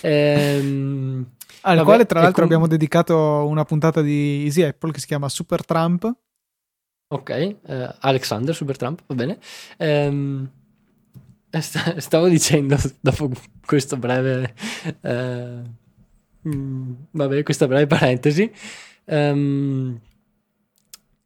ehm, 0.00 1.26
al 1.62 1.76
vabbè, 1.76 1.86
quale 1.86 2.06
tra 2.06 2.20
l'altro 2.20 2.42
com- 2.42 2.44
abbiamo 2.44 2.66
dedicato 2.66 3.46
una 3.46 3.64
puntata 3.64 4.00
di 4.00 4.44
Easy 4.44 4.62
Apple 4.62 4.92
che 4.92 5.00
si 5.00 5.06
chiama 5.06 5.28
Super 5.28 5.66
Trump. 5.66 6.10
Ok, 7.08 7.30
eh, 7.30 7.58
Alexander 8.00 8.54
Super 8.54 8.78
Trump, 8.78 9.02
va 9.06 9.14
bene. 9.14 9.38
Ehm, 9.76 10.50
stavo 11.98 12.28
dicendo 12.28 12.78
dopo 13.00 13.30
questo 13.66 13.98
breve... 13.98 14.54
Eh, 15.02 15.60
mm, 16.48 16.92
vabbè, 17.10 17.42
questa 17.42 17.66
breve 17.66 17.86
parentesi 17.86 18.50
um, 19.06 19.98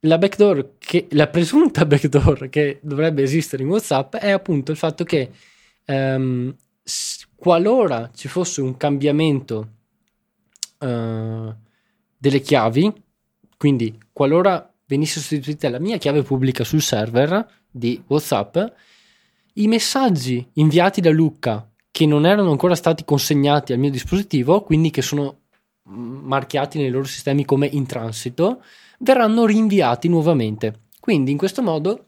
la 0.01 0.19
backdoor 0.19 0.75
che, 0.79 1.07
la 1.11 1.29
presunta 1.29 1.85
backdoor 1.87 2.49
che 2.49 2.79
dovrebbe 2.83 3.23
esistere 3.23 3.63
in 3.63 3.69
WhatsApp 3.69 4.17
è 4.17 4.31
appunto 4.31 4.71
il 4.71 4.77
fatto 4.77 5.05
che 5.05 5.31
um, 5.87 6.55
qualora 7.35 8.11
ci 8.15 8.29
fosse 8.29 8.61
un 8.61 8.77
cambiamento 8.77 9.69
uh, 10.79 11.55
delle 12.17 12.41
chiavi, 12.41 12.93
quindi 13.57 13.99
qualora 14.13 14.73
venisse 14.87 15.21
sostituita 15.21 15.69
la 15.69 15.79
mia 15.79 15.99
chiave 15.99 16.23
pubblica 16.23 16.65
sul 16.65 16.81
server 16.81 17.47
di 17.71 18.03
WhatsApp, 18.07 18.57
i 19.55 19.67
messaggi 19.67 20.47
inviati 20.55 21.01
da 21.01 21.11
Luca 21.11 21.69
che 21.91 22.07
non 22.07 22.27
erano 22.27 22.51
ancora 22.51 22.75
stati 22.75 23.05
consegnati 23.05 23.73
al 23.73 23.79
mio 23.79 23.91
dispositivo, 23.91 24.63
quindi 24.63 24.91
che 24.91 25.03
sono 25.03 25.41
marchiati 25.89 26.79
nei 26.79 26.91
loro 26.91 27.05
sistemi 27.05 27.45
come 27.45 27.67
in 27.67 27.87
transito, 27.87 28.63
verranno 28.99 29.47
rinviati 29.47 30.09
nuovamente. 30.09 30.87
Quindi 31.01 31.31
in 31.31 31.39
questo 31.39 31.63
modo 31.63 32.07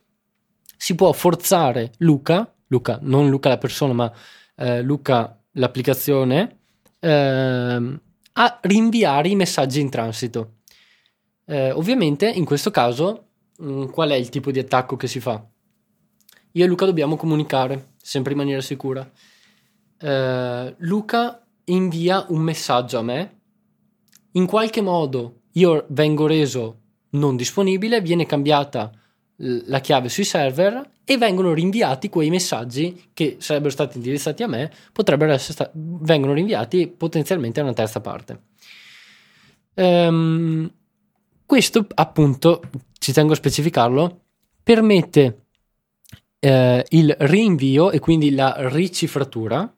si 0.77 0.95
può 0.95 1.13
forzare 1.13 1.93
Luca, 1.99 2.53
Luca 2.69 2.99
non 3.03 3.29
Luca 3.29 3.49
la 3.49 3.59
persona, 3.59 3.93
ma 3.93 4.13
eh, 4.57 4.83
Luca 4.83 5.39
l'applicazione, 5.53 6.59
eh, 6.99 8.01
a 8.33 8.59
rinviare 8.63 9.29
i 9.29 9.37
messaggi 9.37 9.81
in 9.81 9.91
transito. 9.91 10.59
Eh, 11.45 11.73
ovviamente 11.73 12.29
in 12.29 12.45
questo 12.45 12.71
caso 12.71 13.29
mh, 13.59 13.73
mm, 13.73 13.85
qual 13.87 14.11
è 14.11 14.15
il 14.15 14.29
tipo 14.29 14.51
di 14.51 14.59
attacco 14.59 14.97
che 14.97 15.09
si 15.09 15.21
fa? 15.21 15.45
Io 16.53 16.65
e 16.65 16.67
Luca 16.69 16.85
dobbiamo 16.85 17.17
comunicare 17.17 17.95
sempre 17.97 18.33
in 18.33 18.39
maniera 18.39 18.61
sicura. 18.61 19.09
Eh, 19.99 20.75
Luca 20.79 21.47
invia 21.65 22.25
un 22.29 22.41
messaggio 22.41 22.99
a 22.99 23.03
me 23.03 23.40
in 24.33 24.47
qualche 24.47 24.81
modo 24.81 25.43
io 25.53 25.87
vengo 25.89 26.27
reso 26.27 26.79
non 27.11 27.37
disponibile, 27.37 28.01
viene 28.01 28.27
cambiata 28.27 28.93
la 29.43 29.81
chiave 29.81 30.09
sui 30.09 30.25
server 30.25 30.99
e 31.05 31.17
vengono 31.17 31.53
rinviati 31.53 32.09
quei 32.09 32.31
messaggi 32.31 33.11
che 33.15 33.37
sarebbero 33.41 33.71
stati 33.71 33.97
indirizzati 33.97 34.43
a 34.43 34.47
me, 34.47 34.71
potrebbero 34.93 35.33
essere 35.33 35.53
sta- 35.55 35.71
vengono 35.73 36.35
rinviati 36.35 36.87
potenzialmente 36.89 37.61
a 37.61 37.65
una 37.65 37.73
terza 37.73 38.01
parte. 38.01 38.43
Um, 39.75 40.71
questo 41.47 41.87
appunto, 41.95 42.61
ci 42.99 43.13
tengo 43.13 43.33
a 43.33 43.37
specificarlo, 43.37 44.21
permette 44.63 45.47
eh, 46.39 46.85
il 46.91 47.17
rinvio 47.21 47.91
e 47.91 47.99
quindi 47.99 48.33
la 48.33 48.55
ricifratura 48.69 49.75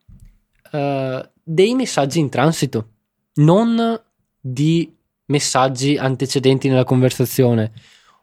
eh, 0.71 1.31
dei 1.43 1.75
messaggi 1.75 2.19
in 2.19 2.29
transito, 2.29 2.89
non 3.35 4.01
di 4.45 4.93
messaggi 5.27 5.97
antecedenti 5.97 6.69
nella 6.69 6.85
conversazione 6.85 7.73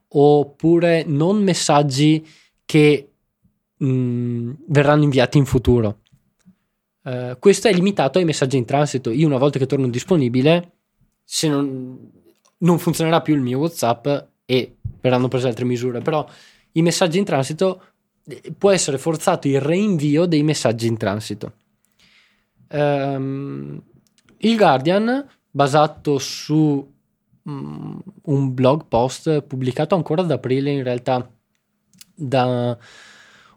oppure 0.10 1.04
non 1.06 1.42
messaggi 1.42 2.26
che 2.66 3.10
mh, 3.78 3.88
mm, 3.88 4.52
verranno 4.68 5.04
inviati 5.04 5.38
in 5.38 5.46
futuro. 5.46 6.00
Uh, 7.02 7.38
questo 7.40 7.70
è 7.70 7.74
limitato 7.74 8.18
ai 8.18 8.26
messaggi 8.26 8.58
in 8.58 8.66
transito. 8.66 9.12
Io 9.12 9.26
una 9.26 9.38
volta 9.38 9.58
che 9.58 9.66
torno 9.66 9.88
disponibile, 9.88 10.72
se 11.24 11.48
non, 11.48 12.12
non 12.58 12.80
funzionerà 12.80 13.22
più 13.22 13.36
il 13.36 13.42
mio 13.42 13.60
WhatsApp 13.60 14.08
e 14.46 14.76
verranno 15.00 15.28
prese 15.28 15.48
altre 15.48 15.66
misure, 15.66 16.02
però 16.02 16.28
i 16.74 16.82
messaggi 16.82 17.18
in 17.18 17.24
transito 17.24 17.84
eh, 18.28 18.54
può 18.58 18.72
essere 18.72 18.98
forzato 18.98 19.48
il 19.48 19.62
reinvio 19.62 20.26
dei 20.26 20.44
messaggi 20.44 20.88
in 20.88 20.98
transito. 20.98 21.54
Um, 22.72 23.82
il 24.38 24.58
Guardian, 24.58 25.28
basato 25.51 26.18
su 26.20 26.94
um, 27.44 28.01
un 28.24 28.53
blog 28.53 28.86
post 28.88 29.41
pubblicato 29.41 29.96
ancora 29.96 30.22
ad 30.22 30.32
aprile, 30.32 30.72
in 30.72 30.84
realtà 30.84 31.29
da 32.15 32.77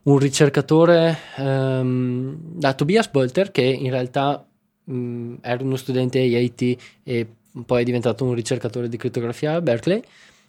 un 0.05 0.19
ricercatore, 0.19 1.17
um, 1.39 2.37
da 2.39 2.75
Tobias 2.75 3.09
Bolter, 3.09 3.51
che 3.51 3.63
in 3.63 3.91
realtà 3.91 4.47
um, 4.85 5.39
era 5.41 5.63
uno 5.63 5.77
studente 5.77 6.19
IIT 6.19 6.81
e 7.03 7.27
poi 7.67 7.83
è 7.83 7.85
diventato 7.85 8.25
un 8.25 8.35
ricercatore 8.35 8.89
di 8.89 8.97
crittografia 8.97 9.55
a 9.55 9.61
Berkeley. 9.61 10.03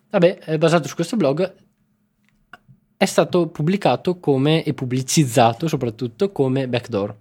Vabbè, 0.09 0.39
è 0.39 0.57
basato 0.57 0.87
su 0.87 0.95
questo 0.95 1.17
blog 1.17 1.53
è 3.03 3.05
stato 3.05 3.47
pubblicato 3.49 4.17
come 4.17 4.63
e 4.63 4.73
pubblicizzato 4.73 5.67
soprattutto 5.67 6.31
come 6.31 6.69
backdoor. 6.69 7.13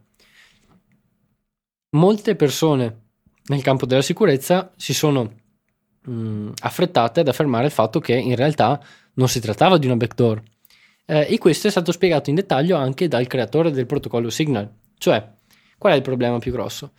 Molte 1.97 2.37
persone 2.37 3.01
nel 3.47 3.63
campo 3.63 3.87
della 3.87 4.03
sicurezza 4.03 4.73
si 4.77 4.95
sono 4.95 5.33
mh, 6.03 6.51
affrettate 6.61 7.21
ad 7.21 7.29
affermare 7.29 7.67
il 7.67 7.73
fatto 7.73 8.01
che 8.01 8.15
in 8.15 8.37
realtà 8.37 8.81
non 9.15 9.29
si 9.29 9.41
trattava 9.41 9.79
di 9.79 9.87
una 9.87 9.97
backdoor. 9.97 10.43
Eh, 11.05 11.27
e 11.29 11.39
questo 11.39 11.67
è 11.67 11.71
stato 11.71 11.93
spiegato 11.93 12.31
in 12.31 12.37
dettaglio 12.37 12.77
anche 12.77 13.09
dal 13.09 13.27
creatore 13.27 13.71
del 13.71 13.87
protocollo 13.87 14.31
Signal. 14.31 14.71
Cioè, 14.97 15.31
qual 15.79 15.93
è 15.93 15.97
il 15.97 16.03
problema 16.03 16.39
più 16.39 16.53
grosso? 16.53 16.93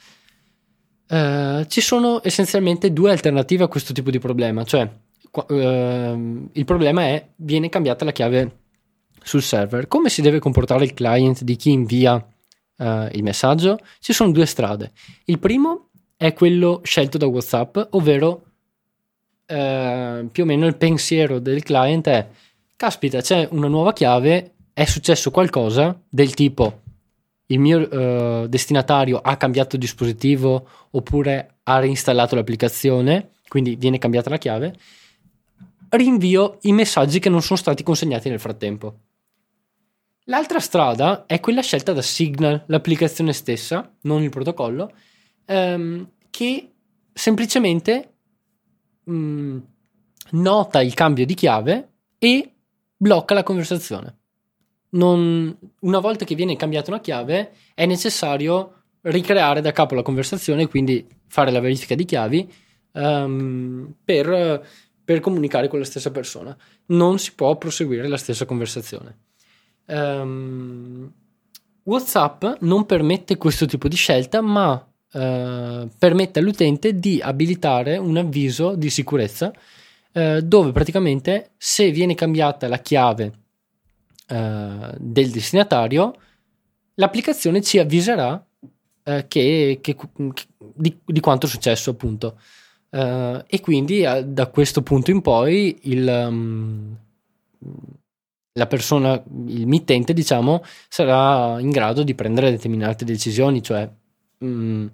Eh, 1.08 1.66
ci 1.68 1.82
sono 1.82 2.22
essenzialmente 2.24 2.92
due 2.92 3.12
alternative 3.12 3.64
a 3.64 3.68
questo 3.68 3.94
tipo 3.94 4.12
di 4.12 4.20
problema, 4.20 4.64
cioè 4.64 4.90
eh, 5.48 6.48
il 6.52 6.66
problema 6.66 7.04
è 7.04 7.30
viene 7.38 7.70
cambiata 7.70 8.06
la 8.06 8.12
chiave 8.12 8.58
sul 9.22 9.42
server. 9.42 9.88
Come 9.88 10.10
si 10.10 10.22
deve 10.22 10.40
comportare 10.40 10.84
il 10.84 10.94
client 10.94 11.44
di 11.44 11.56
chi 11.56 11.72
invia 11.72 12.16
uh, 12.16 13.08
il 13.12 13.24
messaggio? 13.24 13.80
Ci 14.00 14.12
sono 14.12 14.32
due 14.32 14.46
strade. 14.46 14.92
Il 15.26 15.40
primo 15.40 15.90
è 16.16 16.34
quello 16.34 16.82
scelto 16.84 17.18
da 17.18 17.28
WhatsApp, 17.28 17.78
ovvero 17.92 18.44
uh, 19.48 20.28
più 20.32 20.44
o 20.44 20.46
meno 20.46 20.66
il 20.66 20.78
pensiero 20.78 21.40
del 21.40 21.64
client 21.64 22.08
è 22.08 22.28
caspita, 22.76 23.22
c'è 23.22 23.48
una 23.52 23.68
nuova 23.68 23.94
chiave, 23.94 24.54
è 24.74 24.86
successo 24.86 25.32
qualcosa 25.32 26.00
del 26.10 26.34
tipo 26.34 26.82
il 27.48 27.60
mio 27.60 27.80
uh, 27.80 28.48
destinatario 28.48 29.20
ha 29.20 29.38
cambiato 29.38 29.78
dispositivo 29.78 30.68
oppure 30.92 31.58
ha 31.64 31.80
reinstallato 31.80 32.36
l'applicazione, 32.36 33.32
quindi 33.48 33.76
viene 33.76 33.98
cambiata 33.98 34.30
la 34.30 34.38
chiave, 34.38 34.76
rinvio 35.90 36.58
i 36.62 36.72
messaggi 36.72 37.20
che 37.20 37.30
non 37.30 37.42
sono 37.42 37.60
stati 37.60 37.84
consegnati 37.84 38.30
nel 38.30 38.40
frattempo. 38.40 38.96
L'altra 40.28 40.60
strada 40.60 41.26
è 41.26 41.40
quella 41.40 41.62
scelta 41.62 41.92
da 41.92 42.02
Signal, 42.02 42.64
l'applicazione 42.68 43.34
stessa, 43.34 43.94
non 44.02 44.24
il 44.24 44.30
protocollo, 44.30 44.92
ehm, 45.46 46.10
che 46.30 46.72
semplicemente 47.14 48.14
mh, 49.04 49.14
mm, 49.14 49.58
nota 50.32 50.82
il 50.82 50.94
cambio 50.94 51.26
di 51.26 51.34
chiave 51.34 51.90
e 52.18 52.52
blocca 52.96 53.34
la 53.34 53.44
conversazione. 53.44 54.18
Non, 54.90 55.58
una 55.82 56.00
volta 56.00 56.26
che 56.26 56.36
viene 56.36 56.56
cambiata 56.56 56.92
una 56.92 57.00
chiave 57.00 57.54
è 57.74 57.86
necessario 57.86 58.84
ricreare 59.02 59.62
da 59.62 59.72
capo 59.72 59.96
la 59.96 60.04
conversazione, 60.04 60.68
quindi 60.68 61.06
fare 61.28 61.52
la 61.52 61.60
verifica 61.60 61.96
di 61.96 62.06
chiavi 62.06 62.54
um, 62.94 63.94
per, 64.04 64.66
per 65.04 65.20
comunicare 65.20 65.68
con 65.68 65.80
la 65.80 65.86
stessa 65.86 66.12
persona. 66.12 66.56
Non 66.88 67.18
si 67.18 67.34
può 67.34 67.58
proseguire 67.58 68.08
la 68.08 68.18
stessa 68.18 68.46
conversazione 68.46 69.32
um, 69.88 71.12
WhatsApp 71.84 72.46
non 72.62 72.86
permette 72.86 73.38
questo 73.38 73.66
tipo 73.66 73.88
di 73.88 73.96
scelta, 73.96 74.42
ma 74.42 74.86
uh, 75.14 75.90
permette 75.98 76.40
all'utente 76.40 77.00
di 77.00 77.20
abilitare 77.22 77.98
un 77.98 78.18
avviso 78.18 78.76
di 78.76 78.90
sicurezza 78.90 79.52
uh, 80.14 80.40
dove 80.42 80.72
praticamente 80.72 81.52
se 81.58 81.92
viene 81.92 82.16
cambiata 82.16 82.68
la 82.68 82.80
chiave 82.80 83.26
uh, 84.30 84.96
del 84.98 85.30
destinatario, 85.30 86.16
l'applicazione 86.96 87.62
ci 87.62 87.80
avviserà 87.80 88.46
che, 89.04 89.80
che, 89.82 89.82
che, 89.82 89.98
di, 90.58 90.98
di, 91.04 91.20
quanto 91.20 91.46
è 91.46 91.50
successo 91.50 91.90
appunto. 91.90 92.40
e 92.90 93.60
quindi 93.62 94.06
da 94.26 94.48
questo 94.48 94.82
punto 94.82 95.12
in 95.12 95.22
poi 95.22 95.78
il... 95.84 96.08
Um, 96.08 96.98
la 98.54 98.68
persona, 98.68 99.22
il 99.48 99.66
mittente, 99.66 100.14
diciamo, 100.14 100.64
sarà 100.88 101.60
in 101.60 101.72
grado 101.72 102.04
di 102.04 102.14
prendere 102.14 102.52
determinate 102.52 103.04
decisioni, 103.04 103.64
cioè 103.64 103.90
mh, 104.44 104.48
mm, 104.48 104.88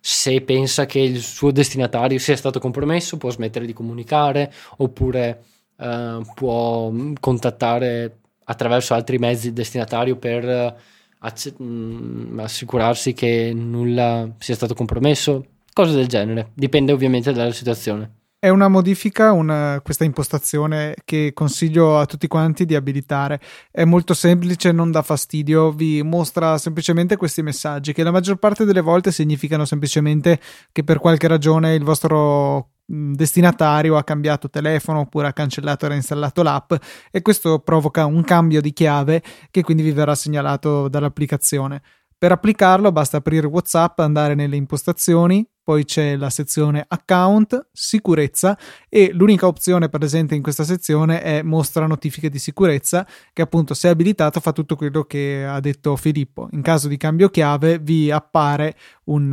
se 0.00 0.40
pensa 0.42 0.86
che 0.86 0.98
il 0.98 1.20
suo 1.20 1.50
destinatario 1.52 2.18
sia 2.18 2.36
stato 2.36 2.58
compromesso, 2.58 3.18
può 3.18 3.30
smettere 3.30 3.66
di 3.66 3.72
comunicare 3.72 4.52
oppure 4.78 5.42
uh, 5.76 6.22
può 6.34 6.90
mm, 6.90 7.14
contattare 7.20 8.18
attraverso 8.44 8.94
altri 8.94 9.18
mezzi 9.18 9.48
il 9.48 9.52
destinatario 9.52 10.16
per 10.16 10.44
uh, 10.44 10.74
acc- 11.18 11.58
mh, 11.58 11.64
mm, 11.64 12.38
assicurarsi 12.40 13.12
che 13.12 13.52
nulla 13.54 14.34
sia 14.38 14.54
stato 14.54 14.74
compromesso, 14.74 15.44
cose 15.72 15.94
del 15.94 16.06
genere. 16.08 16.50
Dipende 16.54 16.92
ovviamente 16.92 17.32
dalla 17.32 17.52
situazione. 17.52 18.19
È 18.42 18.48
una 18.48 18.68
modifica, 18.68 19.32
una, 19.32 19.82
questa 19.82 20.04
impostazione 20.04 20.94
che 21.04 21.32
consiglio 21.34 21.98
a 21.98 22.06
tutti 22.06 22.26
quanti 22.26 22.64
di 22.64 22.74
abilitare. 22.74 23.38
È 23.70 23.84
molto 23.84 24.14
semplice, 24.14 24.72
non 24.72 24.90
dà 24.90 25.02
fastidio, 25.02 25.72
vi 25.72 26.02
mostra 26.02 26.56
semplicemente 26.56 27.18
questi 27.18 27.42
messaggi 27.42 27.92
che 27.92 28.02
la 28.02 28.10
maggior 28.10 28.38
parte 28.38 28.64
delle 28.64 28.80
volte 28.80 29.12
significano 29.12 29.66
semplicemente 29.66 30.40
che 30.72 30.82
per 30.84 31.00
qualche 31.00 31.28
ragione 31.28 31.74
il 31.74 31.84
vostro 31.84 32.70
destinatario 32.86 33.98
ha 33.98 34.04
cambiato 34.04 34.48
telefono 34.48 35.00
oppure 35.00 35.26
ha 35.26 35.32
cancellato 35.34 35.84
e 35.84 35.88
reinstallato 35.90 36.42
l'app 36.42 36.72
e 37.10 37.20
questo 37.20 37.58
provoca 37.58 38.06
un 38.06 38.24
cambio 38.24 38.62
di 38.62 38.72
chiave 38.72 39.22
che 39.50 39.62
quindi 39.62 39.82
vi 39.82 39.92
verrà 39.92 40.14
segnalato 40.14 40.88
dall'applicazione. 40.88 41.82
Per 42.16 42.32
applicarlo 42.32 42.90
basta 42.90 43.18
aprire 43.18 43.46
WhatsApp, 43.46 43.98
andare 43.98 44.34
nelle 44.34 44.56
impostazioni, 44.56 45.46
poi 45.70 45.84
c'è 45.84 46.16
la 46.16 46.30
sezione 46.30 46.84
account, 46.88 47.68
sicurezza 47.70 48.58
e 48.88 49.12
l'unica 49.12 49.46
opzione 49.46 49.88
presente 49.88 50.34
in 50.34 50.42
questa 50.42 50.64
sezione 50.64 51.22
è 51.22 51.42
mostra 51.42 51.86
notifiche 51.86 52.28
di 52.28 52.40
sicurezza 52.40 53.06
che 53.32 53.40
appunto 53.40 53.72
se 53.72 53.86
abilitato 53.86 54.40
fa 54.40 54.50
tutto 54.50 54.74
quello 54.74 55.04
che 55.04 55.46
ha 55.46 55.60
detto 55.60 55.94
Filippo. 55.94 56.48
In 56.50 56.62
caso 56.62 56.88
di 56.88 56.96
cambio 56.96 57.28
chiave 57.28 57.78
vi 57.78 58.10
appare 58.10 58.74
un, 59.04 59.32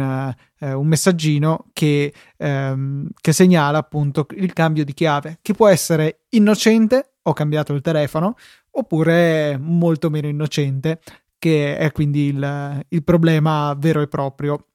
eh, 0.60 0.74
un 0.74 0.86
messaggino 0.86 1.70
che, 1.74 2.14
ehm, 2.38 3.08
che 3.20 3.34
segnala 3.34 3.80
appunto 3.80 4.28
il 4.36 4.54
cambio 4.54 4.86
di 4.86 4.94
chiave 4.94 5.40
che 5.42 5.56
può 5.56 5.68
essere 5.68 6.26
innocente, 6.30 7.14
ho 7.24 7.34
cambiato 7.34 7.74
il 7.74 7.82
telefono, 7.82 8.36
oppure 8.70 9.58
molto 9.60 10.12
meno 10.12 10.28
innocente 10.28 11.00
che 11.40 11.78
è 11.78 11.92
quindi 11.92 12.28
il, 12.28 12.86
il 12.90 13.04
problema 13.04 13.74
vero 13.76 14.02
e 14.02 14.08
proprio 14.08 14.68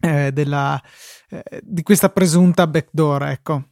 eh, 0.00 0.32
della, 0.32 0.80
eh, 1.28 1.60
di 1.62 1.82
questa 1.82 2.10
presunta 2.10 2.66
backdoor, 2.66 3.24
ecco. 3.24 3.68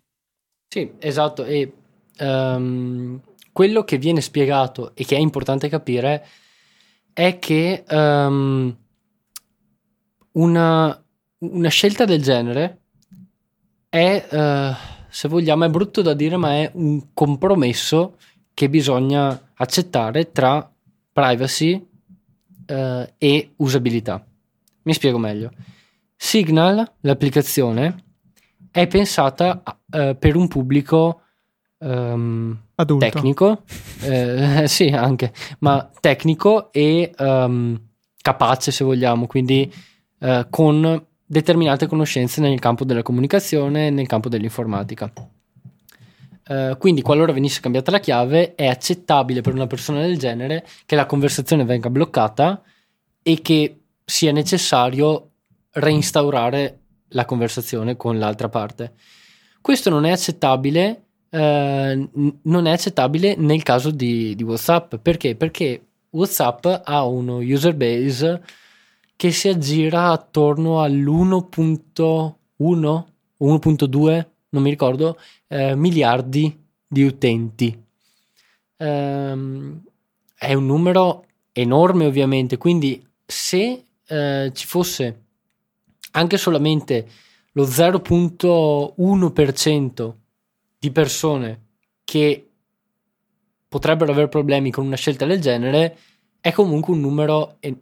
Sì, 0.68 0.92
esatto, 0.98 1.44
e 1.44 1.72
um, 2.18 3.20
quello 3.52 3.84
che 3.84 3.98
viene 3.98 4.20
spiegato 4.20 4.94
e 4.94 5.04
che 5.04 5.16
è 5.16 5.20
importante 5.20 5.68
capire 5.68 6.26
è 7.12 7.38
che 7.38 7.84
um, 7.88 8.76
una, 10.32 11.04
una, 11.38 11.68
scelta 11.68 12.04
del 12.04 12.20
genere 12.20 12.80
è, 13.88 14.26
uh, 14.28 14.74
se 15.08 15.28
vogliamo, 15.28 15.64
è 15.64 15.68
brutto 15.68 16.02
da 16.02 16.14
dire, 16.14 16.36
ma 16.36 16.54
è 16.54 16.70
un 16.74 17.12
compromesso 17.14 18.16
che 18.52 18.68
bisogna 18.68 19.52
accettare 19.54 20.32
tra 20.32 20.68
privacy 21.12 21.74
uh, 21.74 23.06
e 23.16 23.52
usabilità. 23.56 24.26
Mi 24.82 24.92
spiego 24.92 25.18
meglio. 25.18 25.52
Signal, 26.24 26.90
l'applicazione, 27.00 28.04
è 28.70 28.86
pensata 28.86 29.62
uh, 29.62 30.16
per 30.18 30.36
un 30.36 30.48
pubblico 30.48 31.20
um, 31.80 32.58
tecnico, 32.98 33.62
eh, 34.00 34.64
sì 34.66 34.88
anche, 34.88 35.34
ma 35.58 35.90
tecnico 36.00 36.72
e 36.72 37.12
um, 37.18 37.78
capace 38.22 38.72
se 38.72 38.84
vogliamo, 38.84 39.26
quindi 39.26 39.70
uh, 40.20 40.46
con 40.48 41.06
determinate 41.26 41.86
conoscenze 41.86 42.40
nel 42.40 42.58
campo 42.58 42.86
della 42.86 43.02
comunicazione 43.02 43.88
e 43.88 43.90
nel 43.90 44.06
campo 44.06 44.30
dell'informatica. 44.30 45.12
Uh, 46.48 46.78
quindi, 46.78 47.02
qualora 47.02 47.32
venisse 47.32 47.60
cambiata 47.60 47.90
la 47.90 48.00
chiave, 48.00 48.54
è 48.54 48.66
accettabile 48.66 49.42
per 49.42 49.52
una 49.52 49.66
persona 49.66 50.00
del 50.00 50.18
genere 50.18 50.66
che 50.86 50.96
la 50.96 51.04
conversazione 51.04 51.66
venga 51.66 51.90
bloccata 51.90 52.62
e 53.22 53.42
che 53.42 53.82
sia 54.06 54.32
necessario 54.32 55.28
reinstaurare 55.74 56.80
la 57.08 57.24
conversazione 57.24 57.96
con 57.96 58.18
l'altra 58.18 58.48
parte. 58.48 58.92
Questo 59.60 59.90
non 59.90 60.04
è 60.04 60.10
accettabile, 60.10 61.02
eh, 61.30 62.08
non 62.42 62.66
è 62.66 62.70
accettabile 62.70 63.34
nel 63.36 63.62
caso 63.62 63.90
di, 63.90 64.34
di 64.34 64.42
WhatsApp. 64.42 64.96
Perché? 64.96 65.36
Perché 65.36 65.86
WhatsApp 66.10 66.66
ha 66.84 67.04
uno 67.04 67.38
user 67.38 67.74
base 67.74 68.42
che 69.16 69.30
si 69.30 69.48
aggira 69.48 70.10
attorno 70.10 70.82
all'1.1 70.82 73.04
1.2 73.40 74.26
non 74.50 74.62
mi 74.62 74.70
ricordo 74.70 75.18
eh, 75.48 75.74
miliardi 75.74 76.56
di 76.86 77.02
utenti 77.02 77.76
ehm, 78.76 79.82
è 80.36 80.54
un 80.54 80.66
numero 80.66 81.26
enorme 81.52 82.06
ovviamente 82.06 82.56
quindi 82.56 83.04
se 83.26 83.84
eh, 84.06 84.52
ci 84.54 84.66
fosse 84.66 85.23
anche 86.16 86.36
solamente 86.36 87.08
lo 87.52 87.64
0.1% 87.64 90.14
di 90.78 90.90
persone 90.90 91.62
che 92.04 92.50
potrebbero 93.68 94.10
avere 94.12 94.28
problemi 94.28 94.70
con 94.70 94.86
una 94.86 94.96
scelta 94.96 95.26
del 95.26 95.40
genere 95.40 95.98
è 96.40 96.52
comunque 96.52 96.94
un 96.94 97.00
numero 97.00 97.56
eh, 97.60 97.76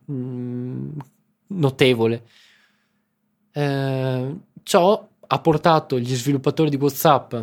notevole. 1.49 2.23
Eh, 3.53 4.37
ciò 4.63 5.09
ha 5.27 5.41
portato 5.41 5.99
gli 5.99 6.15
sviluppatori 6.15 6.71
di 6.71 6.77
WhatsApp, 6.77 7.35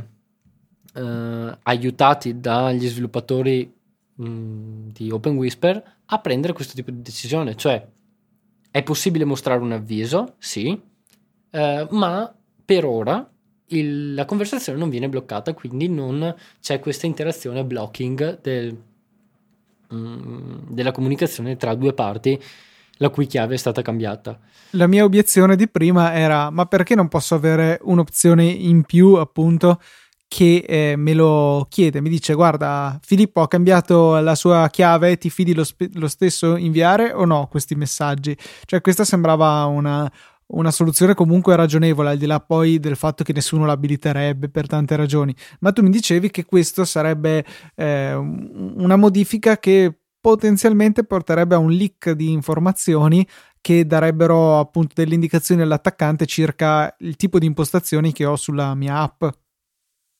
eh, 0.93 1.57
aiutati 1.61 2.39
dagli 2.39 2.87
sviluppatori 2.87 3.71
mh, 4.15 4.27
mm, 4.27 4.87
di 4.89 5.11
OpenWhisper, 5.11 5.97
a 6.05 6.19
prendere 6.19 6.53
questo 6.53 6.73
tipo 6.73 6.89
di 6.89 7.01
decisione. 7.01 7.55
Cioè, 7.55 7.85
è 8.71 8.83
possibile 8.83 9.25
mostrare 9.25 9.61
un 9.61 9.71
avviso? 9.71 10.35
Sì, 10.37 10.79
eh, 11.51 11.87
ma 11.89 12.33
per 12.65 12.85
ora 12.85 13.29
il, 13.67 14.13
la 14.13 14.25
conversazione 14.25 14.77
non 14.77 14.89
viene 14.89 15.09
bloccata, 15.09 15.53
quindi 15.53 15.87
non 15.89 16.35
c'è 16.61 16.79
questa 16.79 17.05
interazione 17.05 17.63
blocking 17.63 18.41
del, 18.41 18.77
mm, 19.93 20.57
della 20.69 20.91
comunicazione 20.91 21.57
tra 21.57 21.75
due 21.75 21.93
parti 21.93 22.39
la 22.99 23.09
cui 23.09 23.25
chiave 23.27 23.55
è 23.55 23.57
stata 23.57 23.81
cambiata. 23.81 24.39
La 24.71 24.87
mia 24.87 25.03
obiezione 25.03 25.55
di 25.55 25.67
prima 25.67 26.13
era: 26.13 26.49
ma 26.49 26.65
perché 26.65 26.95
non 26.95 27.07
posso 27.07 27.35
avere 27.35 27.79
un'opzione 27.81 28.43
in 28.43 28.83
più, 28.83 29.13
appunto, 29.13 29.81
che 30.29 30.63
eh, 30.67 30.95
me 30.95 31.13
lo 31.13 31.65
chiede? 31.69 32.01
Mi 32.01 32.09
dice: 32.09 32.35
Guarda, 32.35 32.97
Filippo 33.03 33.41
ha 33.41 33.47
cambiato 33.47 34.19
la 34.19 34.35
sua 34.35 34.69
chiave, 34.69 35.17
ti 35.17 35.29
fidi 35.31 35.55
lo, 35.55 35.63
spe- 35.63 35.89
lo 35.95 36.07
stesso 36.07 36.55
inviare 36.55 37.11
o 37.11 37.25
no 37.25 37.47
questi 37.47 37.73
messaggi? 37.73 38.37
Cioè, 38.63 38.79
questa 38.79 39.03
sembrava 39.03 39.65
una, 39.65 40.09
una 40.49 40.69
soluzione 40.69 41.15
comunque 41.15 41.55
ragionevole, 41.55 42.11
al 42.11 42.17
di 42.17 42.27
là 42.27 42.39
poi 42.39 42.79
del 42.79 42.95
fatto 42.95 43.23
che 43.23 43.33
nessuno 43.33 43.65
l'abiliterebbe 43.65 44.49
per 44.49 44.67
tante 44.67 44.95
ragioni. 44.95 45.35
Ma 45.61 45.71
tu 45.71 45.81
mi 45.81 45.89
dicevi 45.89 46.29
che 46.29 46.45
questo 46.45 46.85
sarebbe 46.85 47.43
eh, 47.75 48.13
una 48.13 48.97
modifica 48.97 49.57
che 49.57 49.97
potenzialmente 50.21 51.05
porterebbe 51.05 51.55
a 51.55 51.59
un 51.59 51.71
leak 51.71 52.11
di 52.11 52.31
informazioni 52.31 53.27
che 53.61 53.85
darebbero 53.87 54.59
appunto 54.59 54.93
delle 54.95 55.15
indicazioni 55.15 55.63
all'attaccante 55.63 56.27
circa 56.27 56.93
il 56.99 57.15
tipo 57.15 57.39
di 57.39 57.47
impostazioni 57.47 58.11
che 58.13 58.25
ho 58.25 58.35
sulla 58.35 58.75
mia 58.75 58.99
app. 58.99 59.23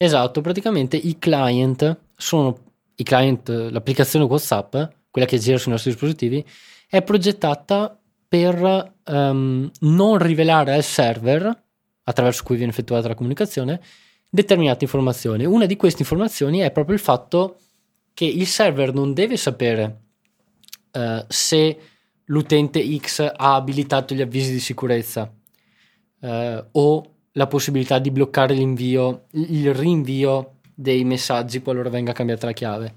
Esatto, 0.01 0.39
praticamente 0.39 0.95
i 0.95 1.19
client 1.19 1.99
sono 2.15 2.57
i 2.95 3.03
client, 3.03 3.49
l'applicazione 3.49 4.23
WhatsApp, 4.23 4.75
quella 5.11 5.27
che 5.27 5.37
gira 5.39 5.57
sui 5.57 5.71
nostri 5.71 5.91
dispositivi, 5.91 6.45
è 6.87 7.01
progettata 7.01 7.99
per 8.25 8.93
um, 9.07 9.69
non 9.79 10.17
rivelare 10.17 10.73
al 10.73 10.83
server 10.83 11.63
attraverso 12.03 12.43
cui 12.43 12.55
viene 12.55 12.71
effettuata 12.71 13.09
la 13.09 13.15
comunicazione 13.15 13.81
determinate 14.29 14.85
informazioni. 14.85 15.43
Una 15.43 15.65
di 15.65 15.75
queste 15.75 16.03
informazioni 16.03 16.59
è 16.59 16.71
proprio 16.71 16.95
il 16.95 17.01
fatto 17.01 17.57
che 18.13 18.23
il 18.23 18.47
server 18.47 18.93
non 18.93 19.13
deve 19.13 19.35
sapere 19.35 20.01
uh, 20.93 21.25
se 21.27 21.77
l'utente 22.23 22.97
X 22.99 23.19
ha 23.19 23.55
abilitato 23.55 24.15
gli 24.15 24.21
avvisi 24.21 24.53
di 24.53 24.59
sicurezza 24.61 25.29
uh, 26.19 26.65
o 26.71 27.13
la 27.33 27.47
possibilità 27.47 27.99
di 27.99 28.11
bloccare 28.11 28.53
l'invio, 28.53 29.25
il 29.31 29.73
rinvio 29.73 30.55
dei 30.73 31.03
messaggi 31.03 31.61
qualora 31.61 31.89
venga 31.89 32.11
cambiata 32.11 32.45
la 32.45 32.53
chiave. 32.53 32.93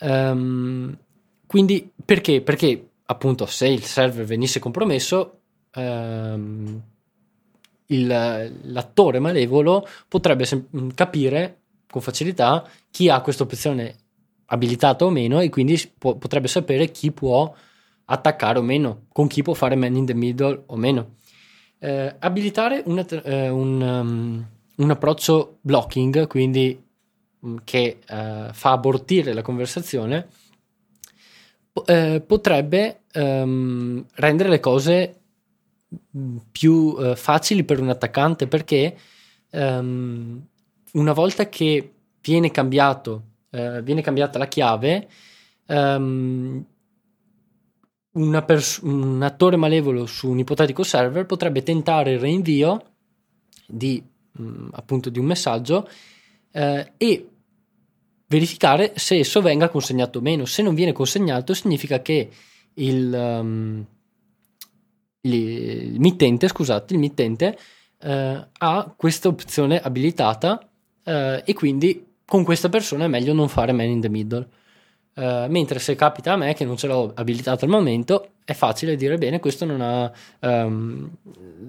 Um, 0.00 0.96
quindi 1.46 1.90
perché? 2.04 2.42
Perché 2.42 2.88
appunto 3.06 3.46
se 3.46 3.68
il 3.68 3.82
server 3.82 4.24
venisse 4.24 4.58
compromesso, 4.58 5.40
ehm, 5.72 6.82
il, 7.86 8.06
l'attore 8.64 9.18
malevolo 9.18 9.86
potrebbe 10.08 10.44
sem- 10.44 10.92
capire 10.94 11.58
con 11.88 12.02
facilità 12.02 12.68
chi 12.90 13.08
ha 13.08 13.20
questa 13.20 13.44
opzione 13.44 13.94
abilitata 14.46 15.04
o 15.04 15.10
meno 15.10 15.40
e 15.40 15.48
quindi 15.48 15.80
po- 15.96 16.16
potrebbe 16.16 16.48
sapere 16.48 16.90
chi 16.90 17.12
può 17.12 17.52
attaccare 18.06 18.58
o 18.58 18.62
meno, 18.62 19.06
con 19.12 19.26
chi 19.26 19.42
può 19.42 19.54
fare 19.54 19.76
man 19.76 19.96
in 19.96 20.06
the 20.06 20.14
middle 20.14 20.64
o 20.66 20.76
meno. 20.76 21.14
Eh, 21.78 22.16
abilitare 22.18 22.82
una, 22.86 23.06
eh, 23.06 23.48
un, 23.48 23.80
um, 23.80 24.46
un, 24.76 24.90
approccio 24.90 25.58
blocking, 25.60 26.26
quindi 26.26 26.82
um, 27.40 27.60
che 27.64 27.98
uh, 28.08 28.52
fa 28.52 28.70
abortire 28.72 29.32
la 29.32 29.42
conversazione, 29.42 30.28
eh, 31.84 32.22
potrebbe 32.26 33.02
ehm, 33.12 34.04
rendere 34.14 34.48
le 34.48 34.60
cose 34.60 35.20
più 36.50 36.96
eh, 36.98 37.16
facili 37.16 37.64
per 37.64 37.80
un 37.80 37.90
attaccante 37.90 38.46
perché 38.48 38.96
ehm, 39.50 40.46
una 40.92 41.12
volta 41.12 41.48
che 41.48 41.92
viene 42.20 42.50
cambiato 42.50 43.22
eh, 43.50 43.82
viene 43.82 44.02
cambiata 44.02 44.38
la 44.38 44.48
chiave 44.48 45.08
ehm, 45.66 46.64
pers- 48.44 48.80
un 48.82 49.22
attore 49.22 49.56
malevolo 49.56 50.06
su 50.06 50.30
un 50.30 50.38
ipotetico 50.38 50.82
server 50.82 51.26
potrebbe 51.26 51.62
tentare 51.62 52.12
il 52.12 52.18
reinvio 52.18 52.82
di, 53.66 54.02
mh, 54.32 54.68
appunto, 54.72 55.10
di 55.10 55.18
un 55.18 55.26
messaggio 55.26 55.88
eh, 56.52 56.92
e 56.96 57.28
verificare 58.28 58.92
se 58.96 59.18
esso 59.18 59.40
venga 59.40 59.68
consegnato 59.68 60.18
o 60.18 60.22
meno. 60.22 60.44
Se 60.44 60.62
non 60.62 60.74
viene 60.74 60.92
consegnato, 60.92 61.54
significa 61.54 62.00
che 62.00 62.30
il, 62.74 63.12
um, 63.12 63.86
il 65.22 66.00
mittente, 66.00 66.48
scusate, 66.48 66.94
il 66.94 66.98
mittente 66.98 67.58
uh, 68.02 68.46
ha 68.52 68.94
questa 68.96 69.28
opzione 69.28 69.80
abilitata 69.80 70.58
uh, 71.04 71.10
e 71.44 71.52
quindi 71.54 72.04
con 72.24 72.44
questa 72.44 72.68
persona 72.68 73.04
è 73.04 73.08
meglio 73.08 73.32
non 73.32 73.48
fare 73.48 73.72
man 73.72 73.88
in 73.88 74.00
the 74.00 74.08
middle. 74.08 74.48
Uh, 75.16 75.46
mentre 75.48 75.78
se 75.78 75.94
capita 75.94 76.34
a 76.34 76.36
me 76.36 76.52
che 76.52 76.66
non 76.66 76.76
ce 76.76 76.86
l'ho 76.86 77.10
abilitato 77.14 77.64
al 77.64 77.70
momento, 77.70 78.32
è 78.44 78.52
facile 78.52 78.96
dire 78.96 79.16
bene, 79.16 79.40
questo 79.40 79.64
non 79.64 79.80
ha 79.80 80.12
um, 80.40 81.10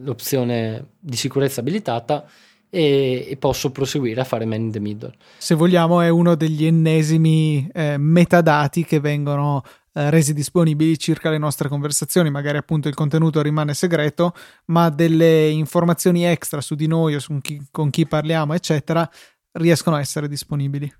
l'opzione 0.02 0.88
di 1.00 1.16
sicurezza 1.16 1.62
abilitata 1.62 2.26
e, 2.70 3.26
e, 3.30 3.38
posso 3.38 3.72
proseguire 3.72 4.20
a 4.22 4.26
fare 4.26 4.46
man 4.46 4.62
in 4.62 4.72
the 4.72 4.80
middle. 4.80 5.14
Se 5.38 5.56
vogliamo 5.56 6.02
è 6.02 6.10
uno 6.10 6.36
degli 6.36 6.66
ennesimi 6.66 7.68
eh, 7.74 7.98
metadati 7.98 8.84
che 8.84 9.00
vengono 9.00 9.64
eh, 9.94 10.10
resi 10.10 10.34
disponibili 10.34 11.00
circa 11.00 11.30
le 11.30 11.38
nostre 11.38 11.70
conversazioni, 11.70 12.30
magari 12.30 12.58
appunto 12.58 12.88
il 12.88 12.94
contenuto 12.94 13.42
rimane 13.42 13.74
segreto, 13.74 14.34
ma 14.66 14.90
delle 14.90 15.50
informazioni 15.50 16.26
extra 16.26 16.62
su 16.62 16.76
di 16.76 16.88
noi 16.88 17.16
o 17.16 17.20
su 17.20 17.40
chi, 17.40 17.66
con 17.72 17.90
chi 17.90 18.06
parliamo, 18.06 18.54
eccetera, 18.54 19.10
riescono 19.54 19.96
a 19.96 20.00
essere 20.00 20.28
disponibili. 20.28 20.94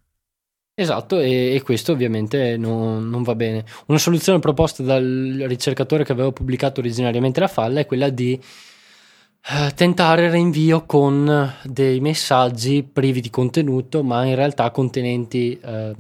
Esatto, 0.80 1.20
e, 1.20 1.56
e 1.56 1.62
questo 1.64 1.92
ovviamente 1.92 2.56
non, 2.56 3.10
non, 3.10 3.24
va 3.24 3.34
bene. 3.34 3.66
Una 3.88 3.98
soluzione 3.98 4.38
proposta 4.38 4.84
dal 4.84 5.44
ricercatore 5.48 6.04
che 6.04 6.12
avevo 6.12 6.32
pubblicato 6.32 6.82
originariamente 6.82 7.40
la 7.40 7.48
falla 7.48 7.80
è 7.80 7.88
quella 7.88 8.10
di 8.10 8.40
eh, 9.50 9.74
tentare 9.74 10.26
il 10.26 10.32
rinvio 10.32 10.86
con 10.86 11.52
dei 11.64 12.00
messaggi 12.00 12.84
privi 12.84 13.22
di 13.22 13.32
contenuto, 13.32 14.04
ma 14.04 14.24
in 14.26 14.36
realtà 14.36 14.70
contenenti 14.70 15.60
eh, 15.60 15.96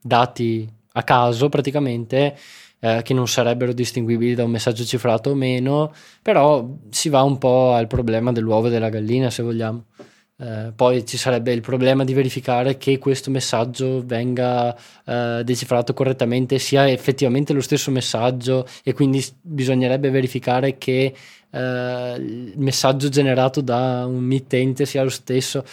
dati 0.00 0.72
a 0.92 1.02
caso 1.02 1.48
praticamente 1.48 2.38
eh, 2.78 3.00
che 3.02 3.14
non 3.14 3.26
sarebbero 3.26 3.72
distinguibili 3.72 4.36
da 4.36 4.44
un 4.44 4.52
messaggio 4.52 4.84
cifrato 4.84 5.30
o 5.30 5.34
meno, 5.34 5.92
però 6.22 6.64
si 6.90 7.08
va 7.08 7.22
un 7.22 7.38
po' 7.38 7.72
al 7.72 7.88
problema 7.88 8.30
dell'uovo 8.30 8.68
e 8.68 8.70
della 8.70 8.88
gallina 8.88 9.30
se 9.30 9.42
vogliamo. 9.42 9.86
Eh, 10.36 10.72
poi 10.74 11.04
ci 11.06 11.16
sarebbe 11.16 11.52
il 11.52 11.60
problema 11.60 12.04
di 12.04 12.14
verificare 12.14 12.76
che 12.76 12.98
questo 12.98 13.30
messaggio 13.30 14.02
venga 14.04 14.76
eh, 15.04 15.42
decifrato 15.44 15.94
correttamente, 15.94 16.58
sia 16.58 16.88
effettivamente 16.90 17.52
lo 17.52 17.60
stesso 17.60 17.90
messaggio 17.90 18.66
e 18.82 18.92
quindi 18.92 19.24
bisognerebbe 19.40 20.10
verificare 20.10 20.78
che 20.78 21.14
eh, 21.50 22.14
il 22.18 22.54
messaggio 22.56 23.08
generato 23.08 23.60
da 23.60 24.04
un 24.06 24.24
mittente 24.24 24.86
sia 24.86 25.02
lo 25.02 25.10
stesso, 25.10 25.64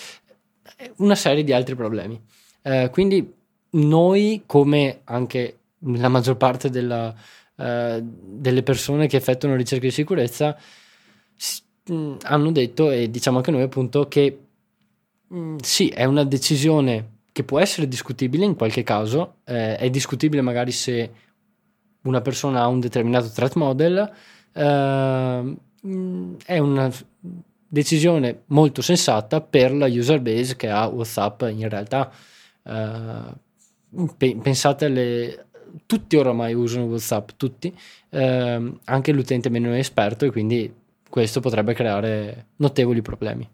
una 0.97 1.15
serie 1.15 1.43
di 1.43 1.53
altri 1.53 1.75
problemi. 1.75 2.21
Eh, 2.61 2.89
quindi 2.91 3.33
noi, 3.71 4.43
come 4.45 5.01
anche 5.05 5.57
la 5.79 6.09
maggior 6.09 6.37
parte 6.37 6.69
della, 6.69 7.13
eh, 7.55 8.03
delle 8.03 8.63
persone 8.63 9.07
che 9.07 9.17
effettuano 9.17 9.55
ricerche 9.55 9.87
di 9.87 9.93
sicurezza, 9.93 10.57
hanno 12.23 12.51
detto 12.51 12.91
e 12.91 13.09
diciamo 13.09 13.37
anche 13.37 13.49
noi 13.49 13.63
appunto 13.63 14.07
che 14.07 14.37
Mm, 15.33 15.57
sì, 15.61 15.89
è 15.89 16.05
una 16.05 16.23
decisione 16.23 17.17
che 17.31 17.43
può 17.43 17.59
essere 17.59 17.87
discutibile 17.87 18.45
in 18.45 18.55
qualche 18.55 18.83
caso, 18.83 19.35
eh, 19.45 19.77
è 19.77 19.89
discutibile 19.89 20.41
magari 20.41 20.71
se 20.71 21.11
una 22.03 22.21
persona 22.21 22.61
ha 22.61 22.67
un 22.67 22.79
determinato 22.79 23.29
threat 23.29 23.55
model, 23.55 24.11
eh, 24.53 25.55
è 26.45 26.57
una 26.57 26.91
decisione 27.67 28.43
molto 28.47 28.81
sensata 28.81 29.41
per 29.41 29.73
la 29.73 29.85
user 29.87 30.19
base 30.21 30.55
che 30.55 30.69
ha 30.69 30.87
WhatsApp 30.87 31.43
in 31.43 31.69
realtà. 31.69 32.11
Eh, 32.63 33.47
pensate 34.17 34.85
alle 34.85 35.45
tutti 35.85 36.15
oramai 36.15 36.53
usano 36.53 36.85
WhatsApp, 36.85 37.29
tutti, 37.37 37.73
eh, 38.09 38.73
anche 38.83 39.11
l'utente 39.11 39.49
meno 39.49 39.73
esperto 39.75 40.25
e 40.25 40.31
quindi 40.31 40.73
questo 41.07 41.39
potrebbe 41.39 41.73
creare 41.73 42.47
notevoli 42.57 43.01
problemi. 43.01 43.47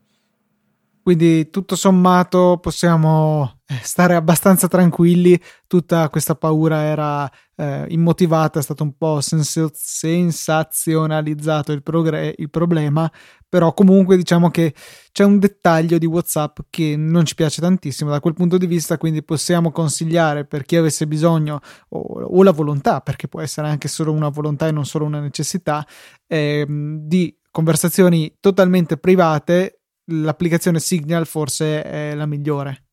Quindi 1.05 1.51
tutto 1.51 1.75
sommato 1.75 2.57
possiamo 2.59 3.59
eh, 3.67 3.75
stare 3.83 4.15
abbastanza 4.15 4.67
tranquilli, 4.67 5.39
tutta 5.67 6.09
questa 6.09 6.33
paura 6.33 6.81
era 6.81 7.31
eh, 7.57 7.85
immotivata, 7.89 8.57
è 8.57 8.63
stato 8.63 8.81
un 8.81 8.97
po' 8.97 9.21
sens- 9.21 9.69
sensazionalizzato 9.71 11.73
il, 11.73 11.83
progre- 11.83 12.33
il 12.35 12.49
problema, 12.49 13.07
però 13.47 13.71
comunque 13.75 14.17
diciamo 14.17 14.49
che 14.49 14.73
c'è 15.11 15.23
un 15.23 15.37
dettaglio 15.37 15.99
di 15.99 16.07
WhatsApp 16.07 16.61
che 16.71 16.95
non 16.97 17.23
ci 17.23 17.35
piace 17.35 17.61
tantissimo 17.61 18.09
da 18.09 18.19
quel 18.19 18.33
punto 18.33 18.57
di 18.57 18.65
vista, 18.65 18.97
quindi 18.97 19.21
possiamo 19.21 19.71
consigliare 19.71 20.45
per 20.45 20.63
chi 20.63 20.75
avesse 20.75 21.05
bisogno 21.05 21.59
o, 21.89 21.99
o 21.99 22.41
la 22.41 22.51
volontà, 22.51 23.01
perché 23.01 23.27
può 23.27 23.41
essere 23.41 23.67
anche 23.67 23.89
solo 23.89 24.11
una 24.11 24.29
volontà 24.29 24.65
e 24.65 24.71
non 24.71 24.85
solo 24.85 25.05
una 25.05 25.19
necessità, 25.19 25.85
eh, 26.25 26.65
di 26.67 27.37
conversazioni 27.51 28.37
totalmente 28.39 28.97
private 28.97 29.74
l'applicazione 30.05 30.79
Signal 30.79 31.25
forse 31.25 31.83
è 31.83 32.13
la 32.13 32.25
migliore. 32.25 32.83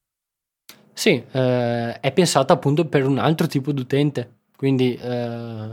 Sì, 0.92 1.22
eh, 1.31 2.01
è 2.01 2.12
pensata 2.12 2.53
appunto 2.53 2.87
per 2.87 3.07
un 3.07 3.18
altro 3.18 3.46
tipo 3.46 3.72
di 3.72 3.81
utente, 3.81 4.40
quindi 4.57 4.94
eh, 4.94 5.68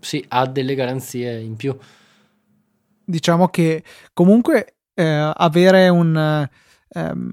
sì, 0.00 0.24
ha 0.28 0.46
delle 0.46 0.74
garanzie 0.74 1.40
in 1.40 1.56
più. 1.56 1.76
Diciamo 3.04 3.48
che 3.48 3.82
comunque 4.12 4.76
eh, 4.94 5.32
avere 5.34 5.88
un, 5.88 6.48
um, 6.88 7.32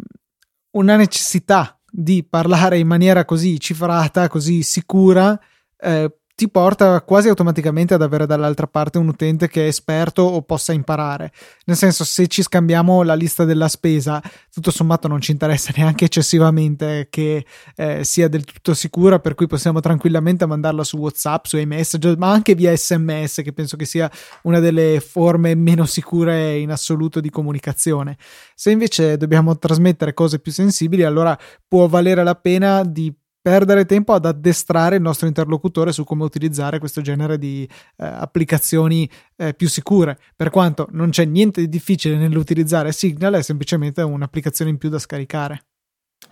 una 0.71 0.95
necessità 0.95 1.79
di 1.89 2.23
parlare 2.23 2.79
in 2.79 2.87
maniera 2.87 3.25
così 3.25 3.59
cifrata, 3.59 4.27
così 4.27 4.63
sicura, 4.63 5.39
eh, 5.77 6.17
ti 6.37 6.47
porta 6.49 7.01
quasi 7.01 7.29
automaticamente 7.29 7.95
ad 7.95 8.03
avere 8.03 8.27
dall'altra 8.27 8.67
parte 8.67 8.99
un 8.99 9.07
utente 9.07 9.47
che 9.47 9.63
è 9.63 9.67
esperto 9.67 10.21
o 10.21 10.43
possa 10.43 10.71
imparare. 10.71 11.31
Nel 11.65 11.75
senso, 11.75 12.03
se 12.03 12.27
ci 12.27 12.43
scambiamo 12.43 13.01
la 13.01 13.15
lista 13.15 13.43
della 13.43 13.67
spesa, 13.67 14.21
tutto 14.53 14.69
sommato 14.69 15.07
non 15.07 15.19
ci 15.19 15.31
interessa 15.31 15.73
neanche 15.75 16.05
eccessivamente 16.05 17.07
che 17.09 17.43
eh, 17.75 18.03
sia 18.03 18.27
del 18.27 18.45
tutto 18.45 18.75
sicura, 18.75 19.17
per 19.17 19.33
cui 19.33 19.47
possiamo 19.47 19.79
tranquillamente 19.79 20.45
mandarla 20.45 20.83
su 20.83 20.97
WhatsApp, 20.97 21.45
su 21.45 21.57
iMessage, 21.57 22.15
ma 22.17 22.29
anche 22.29 22.53
via 22.53 22.75
SMS, 22.77 23.41
che 23.43 23.51
penso 23.51 23.75
che 23.75 23.85
sia 23.85 24.07
una 24.43 24.59
delle 24.59 24.99
forme 24.99 25.55
meno 25.55 25.87
sicure 25.87 26.59
in 26.59 26.69
assoluto 26.69 27.19
di 27.19 27.31
comunicazione. 27.31 28.15
Se 28.53 28.69
invece 28.69 29.17
dobbiamo 29.17 29.57
trasmettere 29.57 30.13
cose 30.13 30.37
più 30.37 30.51
sensibili, 30.51 31.01
allora 31.01 31.35
può 31.67 31.87
valere 31.87 32.23
la 32.23 32.35
pena 32.35 32.83
di 32.83 33.11
perdere 33.47 33.85
tempo 33.85 34.11
ad 34.11 34.25
addestrare 34.25 34.97
il 34.97 35.01
nostro 35.01 35.25
interlocutore 35.25 35.93
su 35.93 36.03
come 36.03 36.25
utilizzare 36.25 36.79
questo 36.79 36.99
genere 36.99 37.37
di 37.37 37.65
eh, 37.95 38.05
applicazioni 38.05 39.09
eh, 39.37 39.53
più 39.53 39.69
sicure. 39.69 40.19
Per 40.35 40.49
quanto 40.49 40.89
non 40.91 41.11
c'è 41.11 41.23
niente 41.23 41.61
di 41.61 41.69
difficile 41.69 42.17
nell'utilizzare 42.17 42.91
Signal, 42.91 43.35
è 43.35 43.41
semplicemente 43.41 44.01
un'applicazione 44.01 44.69
in 44.69 44.77
più 44.77 44.89
da 44.89 44.99
scaricare. 44.99 45.61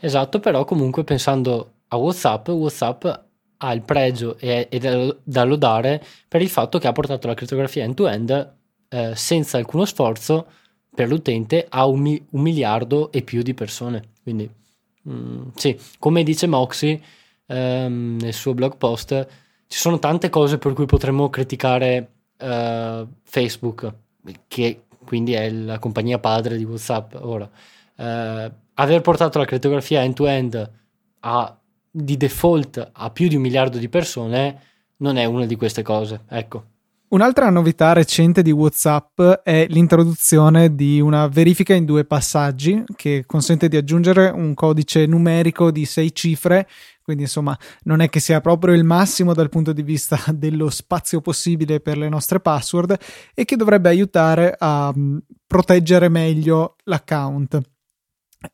Esatto, 0.02 0.42
però 0.42 0.66
comunque 0.66 1.06
pensando 1.06 1.72
a 1.88 1.96
WhatsApp, 1.96 2.50
WhatsApp 2.50 3.06
ha 3.58 3.72
il 3.72 3.82
pregio 3.84 4.38
e, 4.38 4.68
e 4.70 5.16
da 5.24 5.44
lodare 5.46 6.04
per 6.28 6.42
il 6.42 6.50
fatto 6.50 6.80
che 6.80 6.88
ha 6.88 6.92
portato 6.92 7.28
la 7.28 7.34
crittografia 7.34 7.86
end-to-end 7.86 8.54
eh, 8.90 9.16
senza 9.16 9.58
alcuno 9.58 9.86
sforzo 9.86 10.48
per 10.94 11.08
l'utente 11.08 11.66
a 11.70 11.86
un, 11.86 12.02
mi- 12.02 12.26
un 12.32 12.42
miliardo 12.42 13.10
e 13.14 13.22
più 13.22 13.42
di 13.42 13.54
persone. 13.54 14.04
Quindi 14.22 14.50
Mm, 15.10 15.50
sì, 15.56 15.80
come 16.00 16.24
dice 16.24 16.48
Moxie 16.48 17.02
ehm, 17.48 18.18
nel 18.20 18.34
suo 18.34 18.54
blog 18.54 18.78
post, 18.78 19.28
ci 19.68 19.78
sono 19.78 20.00
tante 20.00 20.30
cose 20.30 20.58
per 20.58 20.74
cui 20.74 20.86
potremmo 20.86 21.30
criticare 21.30 22.12
eh, 22.38 23.08
Facebook, 23.24 23.94
che 24.48 24.82
quindi 25.06 25.34
è 25.34 25.50
la 25.52 25.80
compagnia 25.80 26.20
padre 26.20 26.58
di 26.58 26.64
WhatsApp 26.64 27.16
ora. 27.20 27.50
Eh, 27.96 28.52
aver 28.74 29.02
portato 29.02 29.40
la 29.40 29.46
crittografia 29.46 30.02
end-to-end 30.04 30.72
a, 31.22 31.60
di 31.90 32.18
default 32.18 32.90
a 32.94 33.10
più 33.12 33.28
di 33.28 33.36
un 33.36 33.42
miliardo 33.42 33.78
di 33.78 33.90
persone 33.90 34.62
non 34.98 35.18
è 35.18 35.26
una 35.26 35.46
di 35.46 35.56
queste 35.56 35.82
cose, 35.82 36.24
ecco. 36.30 36.74
Un'altra 37.16 37.50
novità 37.50 37.94
recente 37.94 38.42
di 38.42 38.52
WhatsApp 38.52 39.22
è 39.42 39.68
l'introduzione 39.70 40.76
di 40.76 41.00
una 41.00 41.30
verifica 41.30 41.74
in 41.74 41.86
due 41.86 42.04
passaggi 42.04 42.84
che 42.94 43.24
consente 43.26 43.70
di 43.70 43.78
aggiungere 43.78 44.28
un 44.28 44.54
codice 44.54 45.06
numerico 45.06 45.72
di 45.72 45.86
sei 45.86 46.14
cifre, 46.14 46.68
quindi 47.02 47.24
insomma 47.24 47.58
non 47.84 48.02
è 48.02 48.10
che 48.10 48.20
sia 48.20 48.42
proprio 48.42 48.74
il 48.74 48.84
massimo 48.84 49.34
dal 49.34 49.48
punto 49.48 49.72
di 49.72 49.82
vista 49.82 50.20
dello 50.36 50.70
spazio 50.70 51.22
possibile 51.22 51.80
per 51.80 51.98
le 51.98 52.10
nostre 52.10 52.42
password 52.42 52.98
e 53.34 53.46
che 53.46 53.56
dovrebbe 53.56 53.88
aiutare 53.88 54.54
a 54.60 54.92
mm, 54.94 55.18
proteggere 55.48 56.10
meglio 56.10 56.76
l'account. 56.84 57.62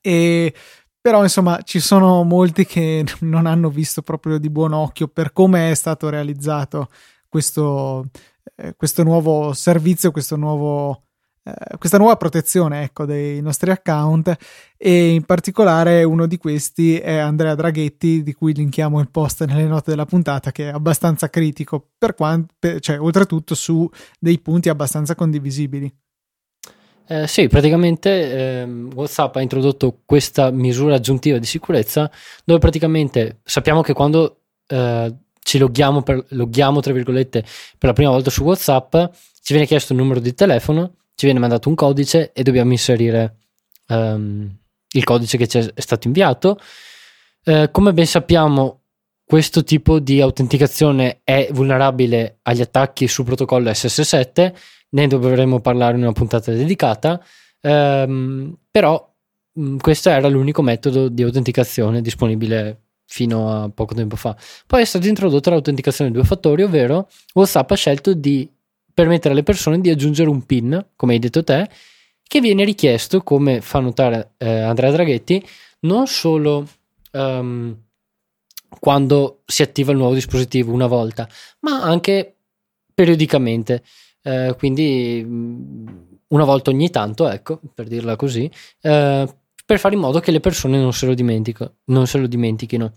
E 0.02 0.54
però 1.02 1.24
insomma 1.24 1.63
ci 1.63 1.80
sono 1.80 2.21
molti 2.21 2.67
che 2.67 3.06
non 3.21 3.47
hanno 3.47 3.71
visto 3.71 4.04
proprio 4.04 4.38
di 4.38 4.52
buon 4.52 4.74
occhio 4.74 5.08
per 5.08 5.34
come 5.34 5.71
è 5.71 5.74
stato 5.74 6.10
realizzato 6.10 6.89
questo, 7.32 8.10
eh, 8.56 8.75
questo 8.75 9.04
nuovo 9.04 9.54
servizio, 9.54 10.12
questo 10.12 10.36
nuovo, 10.36 11.04
eh, 11.43 11.77
questa 11.77 11.97
nuova 11.97 12.15
protezione 12.17 12.84
ecco, 12.84 13.06
dei 13.06 13.41
nostri 13.41 13.71
account 13.71 14.36
e 14.77 15.10
in 15.13 15.23
particolare 15.23 16.04
uno 16.04 16.25
di 16.25 16.38
questi 16.38 16.97
è 16.97 17.17
Andrea 17.17 17.56
Draghetti 17.56 18.23
di 18.23 18.34
cui 18.34 18.54
linkiamo 18.54 18.99
il 18.99 19.10
post 19.10 19.45
nelle 19.45 19.65
note 19.65 19.91
della 19.91 20.06
puntata 20.06 20.51
che 20.51 20.69
è 20.69 20.73
abbastanza 20.73 21.30
critico 21.30 21.89
per 21.97 22.15
quanto, 22.15 22.54
per, 22.58 22.80
cioè 22.80 22.99
oltretutto 22.99 23.56
su 23.56 23.89
dei 24.19 24.39
punti 24.39 24.69
abbastanza 24.69 25.15
condivisibili. 25.15 25.93
Eh, 27.08 27.27
sì, 27.27 27.49
praticamente 27.49 28.62
eh, 28.62 28.63
WhatsApp 28.93 29.36
ha 29.36 29.41
introdotto 29.41 29.99
questa 30.06 30.49
misura 30.49 30.95
aggiuntiva 30.95 31.38
di 31.39 31.45
sicurezza 31.45 32.10
dove 32.45 32.60
praticamente 32.60 33.41
sappiamo 33.43 33.82
che 33.82 33.91
quando 33.91 34.43
eh, 34.67 35.13
ci 35.43 35.58
loghiamo, 35.58 36.01
per, 36.01 36.23
loghiamo, 36.30 36.80
tra 36.80 36.93
virgolette, 36.93 37.41
per 37.77 37.89
la 37.89 37.93
prima 37.93 38.12
volta 38.12 38.30
su 38.30 38.43
WhatsApp, 38.43 38.95
ci 39.41 39.54
viene 39.54 39.65
chiesto 39.65 39.93
un 39.93 39.99
numero 39.99 40.19
di 40.19 40.34
telefono, 40.34 40.95
ci 41.15 41.25
viene 41.25 41.39
mandato 41.39 41.69
un 41.69 41.75
codice 41.75 42.32
e 42.32 42.43
dobbiamo 42.43 42.71
inserire 42.71 43.38
um, 43.88 44.49
il 44.93 45.04
codice 45.04 45.38
che 45.38 45.47
ci 45.47 45.58
è 45.58 45.82
stato 45.82 46.08
inviato. 46.08 46.60
Uh, 47.43 47.69
come 47.71 47.93
ben 47.93 48.06
sappiamo, 48.06 48.82
questo 49.25 49.63
tipo 49.63 49.99
di 49.99 50.21
autenticazione 50.21 51.21
è 51.23 51.49
vulnerabile 51.51 52.39
agli 52.43 52.62
attacchi 52.62 53.08
sul 53.08 53.25
protocollo 53.25 53.69
SS7, 53.69 54.54
ne 54.89 55.08
dovremo 55.08 55.60
parlare 55.60 55.95
in 55.95 56.04
una 56.04 56.12
puntata 56.12 56.51
dedicata, 56.51 57.23
um, 57.62 58.56
però 58.69 59.13
um, 59.54 59.77
questo 59.77 60.10
era 60.10 60.27
l'unico 60.27 60.62
metodo 60.62 61.08
di 61.08 61.23
autenticazione 61.23 62.01
disponibile 62.01 62.90
fino 63.12 63.52
a 63.52 63.69
poco 63.69 63.93
tempo 63.93 64.15
fa. 64.15 64.36
Poi 64.65 64.82
è 64.82 64.86
stata 64.86 65.06
introdotta 65.06 65.50
l'autenticazione 65.50 66.12
due 66.12 66.24
fattori, 66.24 66.63
ovvero 66.63 67.10
WhatsApp 67.34 67.71
ha 67.71 67.76
scelto 67.76 68.13
di 68.13 68.50
permettere 68.93 69.34
alle 69.34 69.43
persone 69.43 69.82
di 69.82 69.89
aggiungere 69.89 70.30
un 70.30 70.45
PIN, 70.45 70.91
come 70.95 71.13
hai 71.13 71.19
detto 71.19 71.43
te, 71.43 71.69
che 72.24 72.39
viene 72.39 72.63
richiesto, 72.63 73.21
come 73.21 73.60
fa 73.60 73.80
notare 73.80 74.36
eh, 74.38 74.62
Andrea 74.62 74.91
Draghetti, 74.91 75.45
non 75.82 76.08
solo 76.08 76.65
um, 77.12 77.78
quando 78.80 79.41
si 79.45 79.62
attiva 79.62 79.91
il 79.91 79.97
nuovo 79.97 80.13
dispositivo 80.13 80.71
una 80.71 80.88
volta, 80.88 81.28
ma 81.60 81.82
anche 81.82 82.38
periodicamente. 82.93 83.84
Eh, 84.24 84.56
quindi 84.58 85.21
mm, 85.26 85.88
una 86.28 86.45
volta 86.45 86.69
ogni 86.69 86.89
tanto, 86.89 87.28
ecco, 87.28 87.60
per 87.74 87.88
dirla 87.88 88.15
così, 88.15 88.50
eh, 88.82 89.28
per 89.71 89.79
fare 89.79 89.95
in 89.95 90.01
modo 90.01 90.19
che 90.19 90.31
le 90.31 90.41
persone 90.41 90.77
non 90.77 90.91
se 90.91 91.05
lo, 91.05 91.15
non 91.86 92.05
se 92.05 92.17
lo 92.17 92.27
dimentichino. 92.27 92.91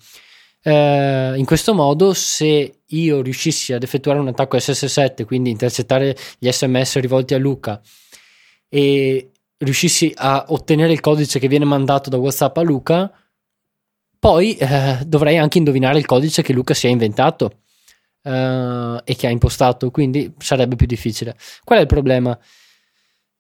Eh, 0.61 1.35
in 1.37 1.45
questo 1.45 1.73
modo, 1.73 2.13
se 2.15 2.81
io 2.85 3.23
riuscissi 3.23 3.73
ad 3.73 3.85
effettuare 3.85 4.19
un 4.19 4.27
attacco 4.27 4.57
SS7, 4.57 5.25
quindi 5.25 5.51
intercettare 5.51 6.17
gli 6.37 6.51
sms 6.51 6.99
rivolti 6.99 7.35
a 7.35 7.39
Luca 7.39 7.81
e 8.69 9.31
riuscissi 9.59 10.13
a 10.17 10.47
ottenere 10.49 10.93
il 10.93 10.99
codice 10.99 11.39
che 11.39 11.47
viene 11.47 11.65
mandato 11.65 12.11
da 12.11 12.17
WhatsApp 12.17 12.57
a 12.57 12.63
Luca, 12.63 13.13
poi 14.19 14.57
eh, 14.57 14.99
dovrei 15.07 15.39
anche 15.39 15.59
indovinare 15.59 15.99
il 15.99 16.07
codice 16.07 16.43
che 16.43 16.53
Luca 16.53 16.75
si 16.75 16.89
è 16.89 16.91
inventato 16.91 17.61
eh, 18.21 19.01
e 19.05 19.15
che 19.15 19.29
ha 19.29 19.31
impostato, 19.31 19.93
quindi 19.93 20.35
sarebbe 20.39 20.75
più 20.75 20.89
difficile. 20.89 21.37
Qual 21.63 21.79
è 21.79 21.83
il 21.83 21.87
problema? 21.87 22.37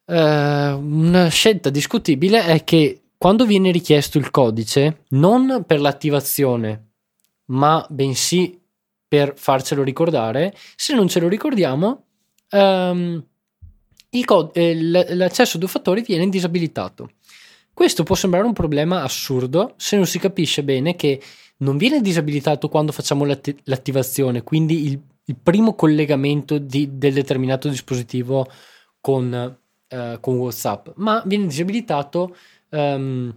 Eh, 0.06 0.70
una 0.70 1.26
scelta 1.26 1.70
discutibile 1.70 2.44
è 2.44 2.62
che 2.62 3.00
quando 3.24 3.46
viene 3.46 3.70
richiesto 3.70 4.18
il 4.18 4.30
codice, 4.30 5.04
non 5.12 5.64
per 5.66 5.80
l'attivazione, 5.80 6.88
ma 7.46 7.82
bensì 7.88 8.60
per 9.08 9.32
farcelo 9.34 9.82
ricordare, 9.82 10.54
se 10.76 10.94
non 10.94 11.08
ce 11.08 11.20
lo 11.20 11.28
ricordiamo, 11.28 12.04
um, 12.50 13.24
cod- 14.26 14.50
eh, 14.54 14.74
l'accesso 15.14 15.56
a 15.56 15.58
due 15.58 15.70
fattori 15.70 16.02
viene 16.02 16.28
disabilitato. 16.28 17.12
Questo 17.72 18.02
può 18.02 18.14
sembrare 18.14 18.44
un 18.44 18.52
problema 18.52 19.02
assurdo 19.02 19.72
se 19.78 19.96
non 19.96 20.04
si 20.04 20.18
capisce 20.18 20.62
bene 20.62 20.94
che 20.94 21.18
non 21.60 21.78
viene 21.78 22.02
disabilitato 22.02 22.68
quando 22.68 22.92
facciamo 22.92 23.24
l'atti- 23.24 23.58
l'attivazione, 23.62 24.42
quindi 24.42 24.84
il, 24.88 25.00
il 25.24 25.36
primo 25.42 25.74
collegamento 25.74 26.58
di, 26.58 26.98
del 26.98 27.14
determinato 27.14 27.70
dispositivo 27.70 28.46
con, 29.00 29.56
uh, 29.88 30.20
con 30.20 30.36
WhatsApp, 30.36 30.88
ma 30.96 31.22
viene 31.24 31.46
disabilitato 31.46 32.36
um, 32.74 33.34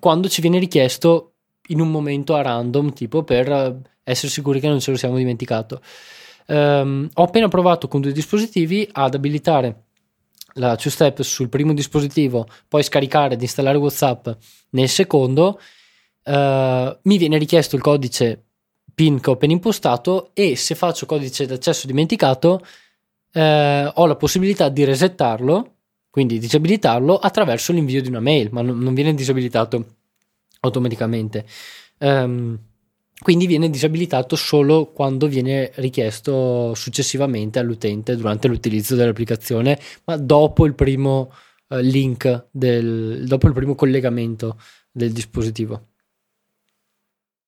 quando 0.00 0.28
ci 0.28 0.40
viene 0.40 0.58
richiesto 0.58 1.34
in 1.68 1.80
un 1.80 1.90
momento 1.90 2.34
a 2.34 2.42
random, 2.42 2.92
tipo 2.92 3.22
per 3.22 3.80
essere 4.02 4.30
sicuri 4.30 4.60
che 4.60 4.68
non 4.68 4.80
ce 4.80 4.90
lo 4.90 4.96
siamo 4.96 5.16
dimenticato. 5.16 5.80
Um, 6.46 7.08
ho 7.14 7.22
appena 7.22 7.48
provato 7.48 7.88
con 7.88 8.00
due 8.02 8.12
dispositivi 8.12 8.86
ad 8.92 9.14
abilitare 9.14 9.84
la 10.54 10.76
two 10.76 10.90
step 10.90 11.22
sul 11.22 11.48
primo 11.48 11.72
dispositivo, 11.72 12.46
poi 12.68 12.82
scaricare 12.82 13.34
ed 13.34 13.42
installare 13.42 13.78
WhatsApp 13.78 14.28
nel 14.70 14.88
secondo. 14.88 15.58
Uh, 16.22 16.96
mi 17.02 17.18
viene 17.18 17.38
richiesto 17.38 17.76
il 17.76 17.82
codice 17.82 18.44
PIN 18.94 19.20
che 19.20 19.30
ho 19.30 19.34
appena 19.34 19.52
impostato 19.52 20.30
e 20.32 20.56
se 20.56 20.74
faccio 20.74 21.04
codice 21.06 21.46
d'accesso 21.46 21.86
dimenticato 21.86 22.60
uh, 23.32 23.40
ho 23.92 24.06
la 24.06 24.16
possibilità 24.16 24.68
di 24.68 24.84
resettarlo, 24.84 25.73
quindi 26.14 26.38
disabilitarlo 26.38 27.16
attraverso 27.18 27.72
l'invio 27.72 28.00
di 28.00 28.06
una 28.06 28.20
mail, 28.20 28.50
ma 28.52 28.62
non, 28.62 28.94
viene 28.94 29.14
disabilitato 29.14 29.96
automaticamente. 30.60 31.44
Um, 31.98 32.56
quindi 33.18 33.48
viene 33.48 33.68
disabilitato 33.68 34.36
solo 34.36 34.92
quando 34.92 35.26
viene 35.26 35.72
richiesto 35.74 36.72
successivamente 36.76 37.58
all'utente 37.58 38.14
durante 38.14 38.46
l'utilizzo 38.46 38.94
dell'applicazione, 38.94 39.76
ma 40.04 40.16
dopo 40.16 40.66
il 40.66 40.76
primo 40.76 41.32
uh, 41.70 41.78
link, 41.78 42.46
del, 42.52 43.24
dopo 43.26 43.48
il 43.48 43.52
primo 43.52 43.74
collegamento 43.74 44.56
del 44.92 45.10
dispositivo. 45.10 45.93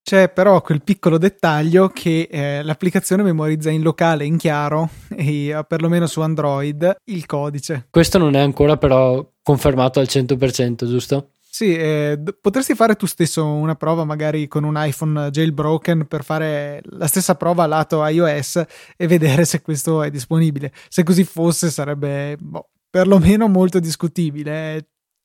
C'è 0.07 0.29
però 0.29 0.62
quel 0.62 0.85
piccolo 0.85 1.19
dettaglio 1.19 1.88
che 1.88 2.29
eh, 2.31 2.62
l'applicazione 2.62 3.25
memorizza 3.25 3.71
in 3.71 3.83
locale, 3.83 4.25
in 4.25 4.37
chiaro, 4.37 4.88
e, 5.11 5.49
eh, 5.49 5.64
perlomeno 5.66 6.07
su 6.07 6.21
Android, 6.21 6.95
il 7.07 7.27
codice. 7.27 7.88
Questo 7.90 8.16
non 8.16 8.37
è 8.37 8.38
ancora 8.38 8.77
però 8.77 9.29
confermato 9.42 9.99
al 9.99 10.07
100%, 10.09 10.87
giusto? 10.87 11.31
Sì, 11.40 11.75
eh, 11.75 12.23
potresti 12.40 12.77
fare 12.77 12.95
tu 12.95 13.07
stesso 13.07 13.45
una 13.47 13.75
prova 13.75 14.05
magari 14.05 14.47
con 14.47 14.62
un 14.62 14.75
iPhone 14.77 15.29
jailbroken 15.29 16.07
per 16.07 16.23
fare 16.23 16.83
la 16.85 17.09
stessa 17.09 17.35
prova 17.35 17.66
lato 17.66 18.07
iOS 18.07 18.62
e 18.97 19.09
vedere 19.09 19.45
se 19.45 19.61
questo 19.61 20.05
è 20.05 20.11
disponibile. 20.11 20.73
Se 20.88 21.03
così 21.03 21.25
fosse 21.25 21.69
sarebbe 21.69 22.37
boh, 22.38 22.69
perlomeno 22.88 23.49
molto 23.49 23.81
discutibile. 23.81 24.77
È 24.77 24.85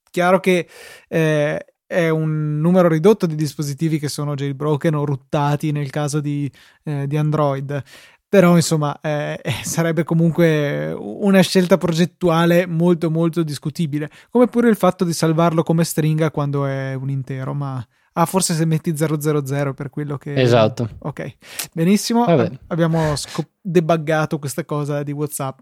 chiaro 0.09 0.39
che 0.39 0.67
eh, 1.07 1.65
è 1.91 2.07
un 2.07 2.61
numero 2.61 2.87
ridotto 2.87 3.25
di 3.25 3.35
dispositivi 3.35 3.99
che 3.99 4.07
sono 4.07 4.33
jailbroken 4.33 4.95
o 4.95 5.03
ruttati 5.03 5.73
nel 5.73 5.89
caso 5.89 6.21
di, 6.21 6.49
eh, 6.83 7.05
di 7.05 7.17
Android. 7.17 7.83
Però 8.29 8.55
insomma 8.55 8.97
eh, 9.01 9.37
eh, 9.43 9.51
sarebbe 9.61 10.05
comunque 10.05 10.93
una 10.97 11.41
scelta 11.41 11.77
progettuale 11.77 12.65
molto 12.65 13.11
molto 13.11 13.43
discutibile. 13.43 14.09
Come 14.29 14.47
pure 14.47 14.69
il 14.69 14.77
fatto 14.77 15.03
di 15.03 15.11
salvarlo 15.11 15.63
come 15.63 15.83
stringa 15.83 16.31
quando 16.31 16.65
è 16.65 16.93
un 16.93 17.09
intero 17.09 17.53
ma 17.53 17.85
ah 18.13 18.25
forse 18.25 18.53
se 18.53 18.65
metti 18.65 18.95
000 18.95 19.73
per 19.73 19.89
quello 19.89 20.17
che 20.17 20.33
esatto. 20.35 20.91
Ok. 20.99 21.35
Benissimo. 21.73 22.23
Vabbè. 22.23 22.51
abbiamo 22.67 23.17
scop- 23.17 23.49
debuggato 23.59 24.39
questa 24.39 24.63
cosa 24.63 25.03
di 25.03 25.11
whatsapp. 25.11 25.59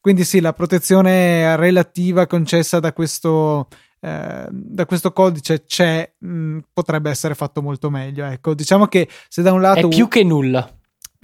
Quindi 0.00 0.22
sì 0.22 0.38
la 0.38 0.52
protezione 0.52 1.56
relativa 1.56 2.28
concessa 2.28 2.78
da 2.78 2.92
questo 2.92 3.66
eh, 4.02 4.48
da 4.50 4.86
questo 4.86 5.12
codice 5.12 5.64
c'è 5.64 6.12
mh, 6.18 6.58
potrebbe 6.72 7.08
essere 7.08 7.34
fatto 7.34 7.62
molto 7.62 7.88
meglio 7.88 8.24
ecco 8.24 8.52
diciamo 8.54 8.86
che 8.86 9.08
se 9.28 9.42
da 9.42 9.52
un 9.52 9.60
lato 9.60 9.86
è 9.86 9.88
più 9.88 10.08
che 10.08 10.24
nulla 10.24 10.68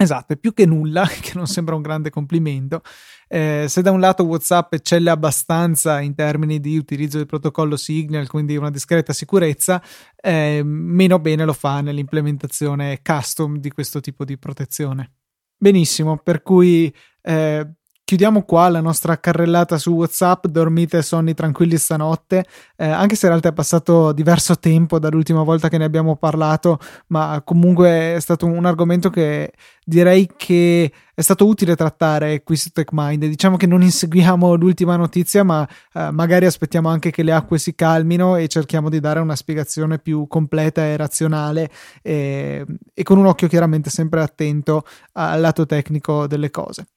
Esatto, 0.01 0.31
è 0.31 0.37
più 0.37 0.53
che 0.53 0.65
nulla, 0.65 1.05
che 1.19 1.33
non 1.33 1.45
sembra 1.45 1.75
un 1.75 1.81
grande 1.81 2.09
complimento. 2.09 2.81
Eh, 3.27 3.65
se 3.67 3.81
da 3.81 3.91
un 3.91 3.99
lato 3.99 4.23
WhatsApp 4.23 4.71
eccelle 4.75 5.09
abbastanza 5.09 5.99
in 5.99 6.15
termini 6.15 6.61
di 6.61 6.77
utilizzo 6.77 7.17
del 7.17 7.25
protocollo 7.25 7.75
Signal, 7.75 8.29
quindi 8.29 8.55
una 8.55 8.71
discreta 8.71 9.11
sicurezza, 9.11 9.83
eh, 10.15 10.61
meno 10.63 11.19
bene 11.19 11.43
lo 11.43 11.51
fa 11.51 11.81
nell'implementazione 11.81 13.01
custom 13.03 13.57
di 13.57 13.71
questo 13.71 13.99
tipo 13.99 14.23
di 14.23 14.37
protezione. 14.37 15.15
Benissimo, 15.57 16.17
per 16.17 16.43
cui 16.43 16.93
eh, 17.21 17.69
chiudiamo 18.09 18.41
qua 18.41 18.69
la 18.69 18.81
nostra 18.81 19.19
carrellata 19.19 19.77
su 19.77 19.91
WhatsApp. 19.91 20.47
Dormite 20.47 21.03
sonni 21.03 21.35
tranquilli 21.35 21.77
stanotte. 21.77 22.43
Eh, 22.75 22.87
anche 22.89 23.13
se 23.13 23.27
in 23.27 23.33
realtà 23.33 23.49
è 23.49 23.53
passato 23.53 24.13
diverso 24.13 24.57
tempo 24.57 24.97
dall'ultima 24.97 25.43
volta 25.43 25.69
che 25.69 25.77
ne 25.77 25.83
abbiamo 25.83 26.15
parlato, 26.15 26.79
ma 27.09 27.39
comunque 27.45 28.15
è 28.15 28.19
stato 28.19 28.47
un 28.47 28.65
argomento 28.65 29.11
che 29.11 29.51
direi 29.85 30.27
che 30.35 30.91
è 31.13 31.21
stato 31.21 31.45
utile 31.45 31.75
trattare 31.75 32.41
qui 32.41 32.55
su 32.55 32.71
TechMind. 32.71 33.27
Diciamo 33.27 33.57
che 33.57 33.67
non 33.67 33.83
inseguiamo 33.83 34.55
l'ultima 34.55 34.95
notizia, 34.95 35.43
ma 35.43 35.69
eh, 35.93 36.09
magari 36.09 36.47
aspettiamo 36.47 36.89
anche 36.89 37.11
che 37.11 37.21
le 37.21 37.31
acque 37.31 37.59
si 37.59 37.75
calmino 37.75 38.37
e 38.37 38.47
cerchiamo 38.47 38.89
di 38.89 38.99
dare 38.99 39.19
una 39.19 39.35
spiegazione 39.35 39.99
più 39.99 40.25
completa 40.25 40.81
e 40.83 40.97
razionale 40.97 41.69
e, 42.01 42.65
e 42.91 43.03
con 43.03 43.19
un 43.19 43.27
occhio 43.27 43.47
chiaramente 43.47 43.91
sempre 43.91 44.19
attento 44.23 44.83
al 45.11 45.39
lato 45.39 45.67
tecnico 45.67 46.25
delle 46.25 46.49
cose. 46.49 46.87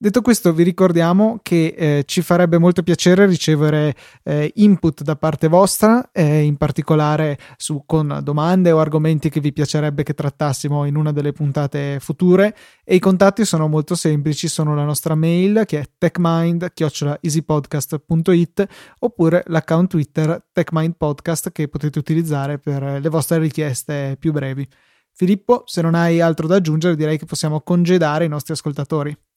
Detto 0.00 0.22
questo, 0.22 0.52
vi 0.52 0.62
ricordiamo 0.62 1.40
che 1.42 1.74
eh, 1.76 2.04
ci 2.06 2.22
farebbe 2.22 2.58
molto 2.58 2.84
piacere 2.84 3.26
ricevere 3.26 3.96
eh, 4.22 4.52
input 4.54 5.02
da 5.02 5.16
parte 5.16 5.48
vostra, 5.48 6.12
eh, 6.12 6.42
in 6.42 6.56
particolare 6.56 7.36
su, 7.56 7.82
con 7.84 8.20
domande 8.22 8.70
o 8.70 8.78
argomenti 8.78 9.28
che 9.28 9.40
vi 9.40 9.52
piacerebbe 9.52 10.04
che 10.04 10.14
trattassimo 10.14 10.84
in 10.84 10.94
una 10.94 11.10
delle 11.10 11.32
puntate 11.32 11.98
future. 11.98 12.54
E 12.84 12.94
i 12.94 13.00
contatti 13.00 13.44
sono 13.44 13.66
molto 13.66 13.96
semplici: 13.96 14.46
sono 14.46 14.76
la 14.76 14.84
nostra 14.84 15.16
mail 15.16 15.64
che 15.66 15.80
è 15.80 15.84
techmind.easypodcast.it 15.98 18.66
oppure 19.00 19.42
l'account 19.48 19.90
Twitter 19.90 20.46
techmindpodcast 20.52 21.50
che 21.50 21.66
potete 21.66 21.98
utilizzare 21.98 22.60
per 22.60 23.00
le 23.00 23.08
vostre 23.08 23.38
richieste 23.38 24.16
più 24.16 24.30
brevi. 24.30 24.64
Filippo, 25.12 25.64
se 25.66 25.82
non 25.82 25.96
hai 25.96 26.20
altro 26.20 26.46
da 26.46 26.54
aggiungere, 26.54 26.94
direi 26.94 27.18
che 27.18 27.26
possiamo 27.26 27.62
congedare 27.62 28.26
i 28.26 28.28
nostri 28.28 28.52
ascoltatori. 28.52 29.27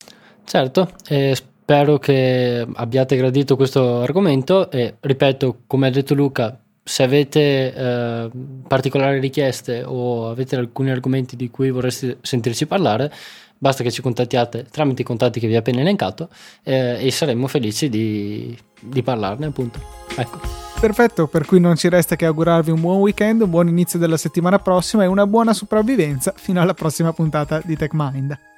Certo, 0.44 0.90
eh, 1.08 1.36
spero 1.36 1.98
che 1.98 2.68
abbiate 2.74 3.16
gradito 3.16 3.56
questo 3.56 4.02
argomento 4.02 4.70
e 4.70 4.96
ripeto, 5.00 5.62
come 5.68 5.88
ha 5.88 5.92
detto 5.92 6.14
Luca, 6.14 6.60
se 6.84 7.04
avete 7.04 7.74
eh, 7.74 8.30
particolari 8.68 9.20
richieste 9.20 9.84
o 9.84 10.30
avete 10.30 10.56
alcuni 10.56 10.90
argomenti 10.90 11.36
di 11.36 11.50
cui 11.50 11.70
vorreste 11.70 12.18
sentirci 12.22 12.66
parlare, 12.66 13.12
basta 13.58 13.84
che 13.84 13.92
ci 13.92 14.02
contattiate 14.02 14.66
tramite 14.70 15.04
i 15.04 15.06
contatti 15.06 15.40
che 15.40 15.48
vi 15.48 15.56
ho 15.56 15.60
appena 15.60 15.82
elencato 15.82 16.30
eh, 16.64 16.98
e 17.00 17.12
saremmo 17.12 17.48
felici 17.48 17.90
di, 17.90 18.58
di 18.80 19.04
parlarne 19.04 19.46
appunto. 19.46 19.80
Ecco. 20.16 20.40
Perfetto, 20.80 21.28
per 21.28 21.46
cui 21.46 21.60
non 21.60 21.76
ci 21.76 21.88
resta 21.88 22.16
che 22.16 22.26
augurarvi 22.26 22.72
un 22.72 22.82
buon 22.82 22.98
weekend, 22.98 23.42
un 23.42 23.52
buon 23.52 23.68
inizio 23.68 24.00
della 24.00 24.18
settimana 24.18 24.58
prossima 24.58 25.04
e 25.04 25.08
una 25.08 25.28
buona 25.28 25.54
sopravvivenza 25.54 26.34
fino 26.36 26.60
alla 26.60 26.74
prossima 26.74 27.14
puntata 27.14 27.62
di 27.64 27.78
TechMind. 27.78 28.51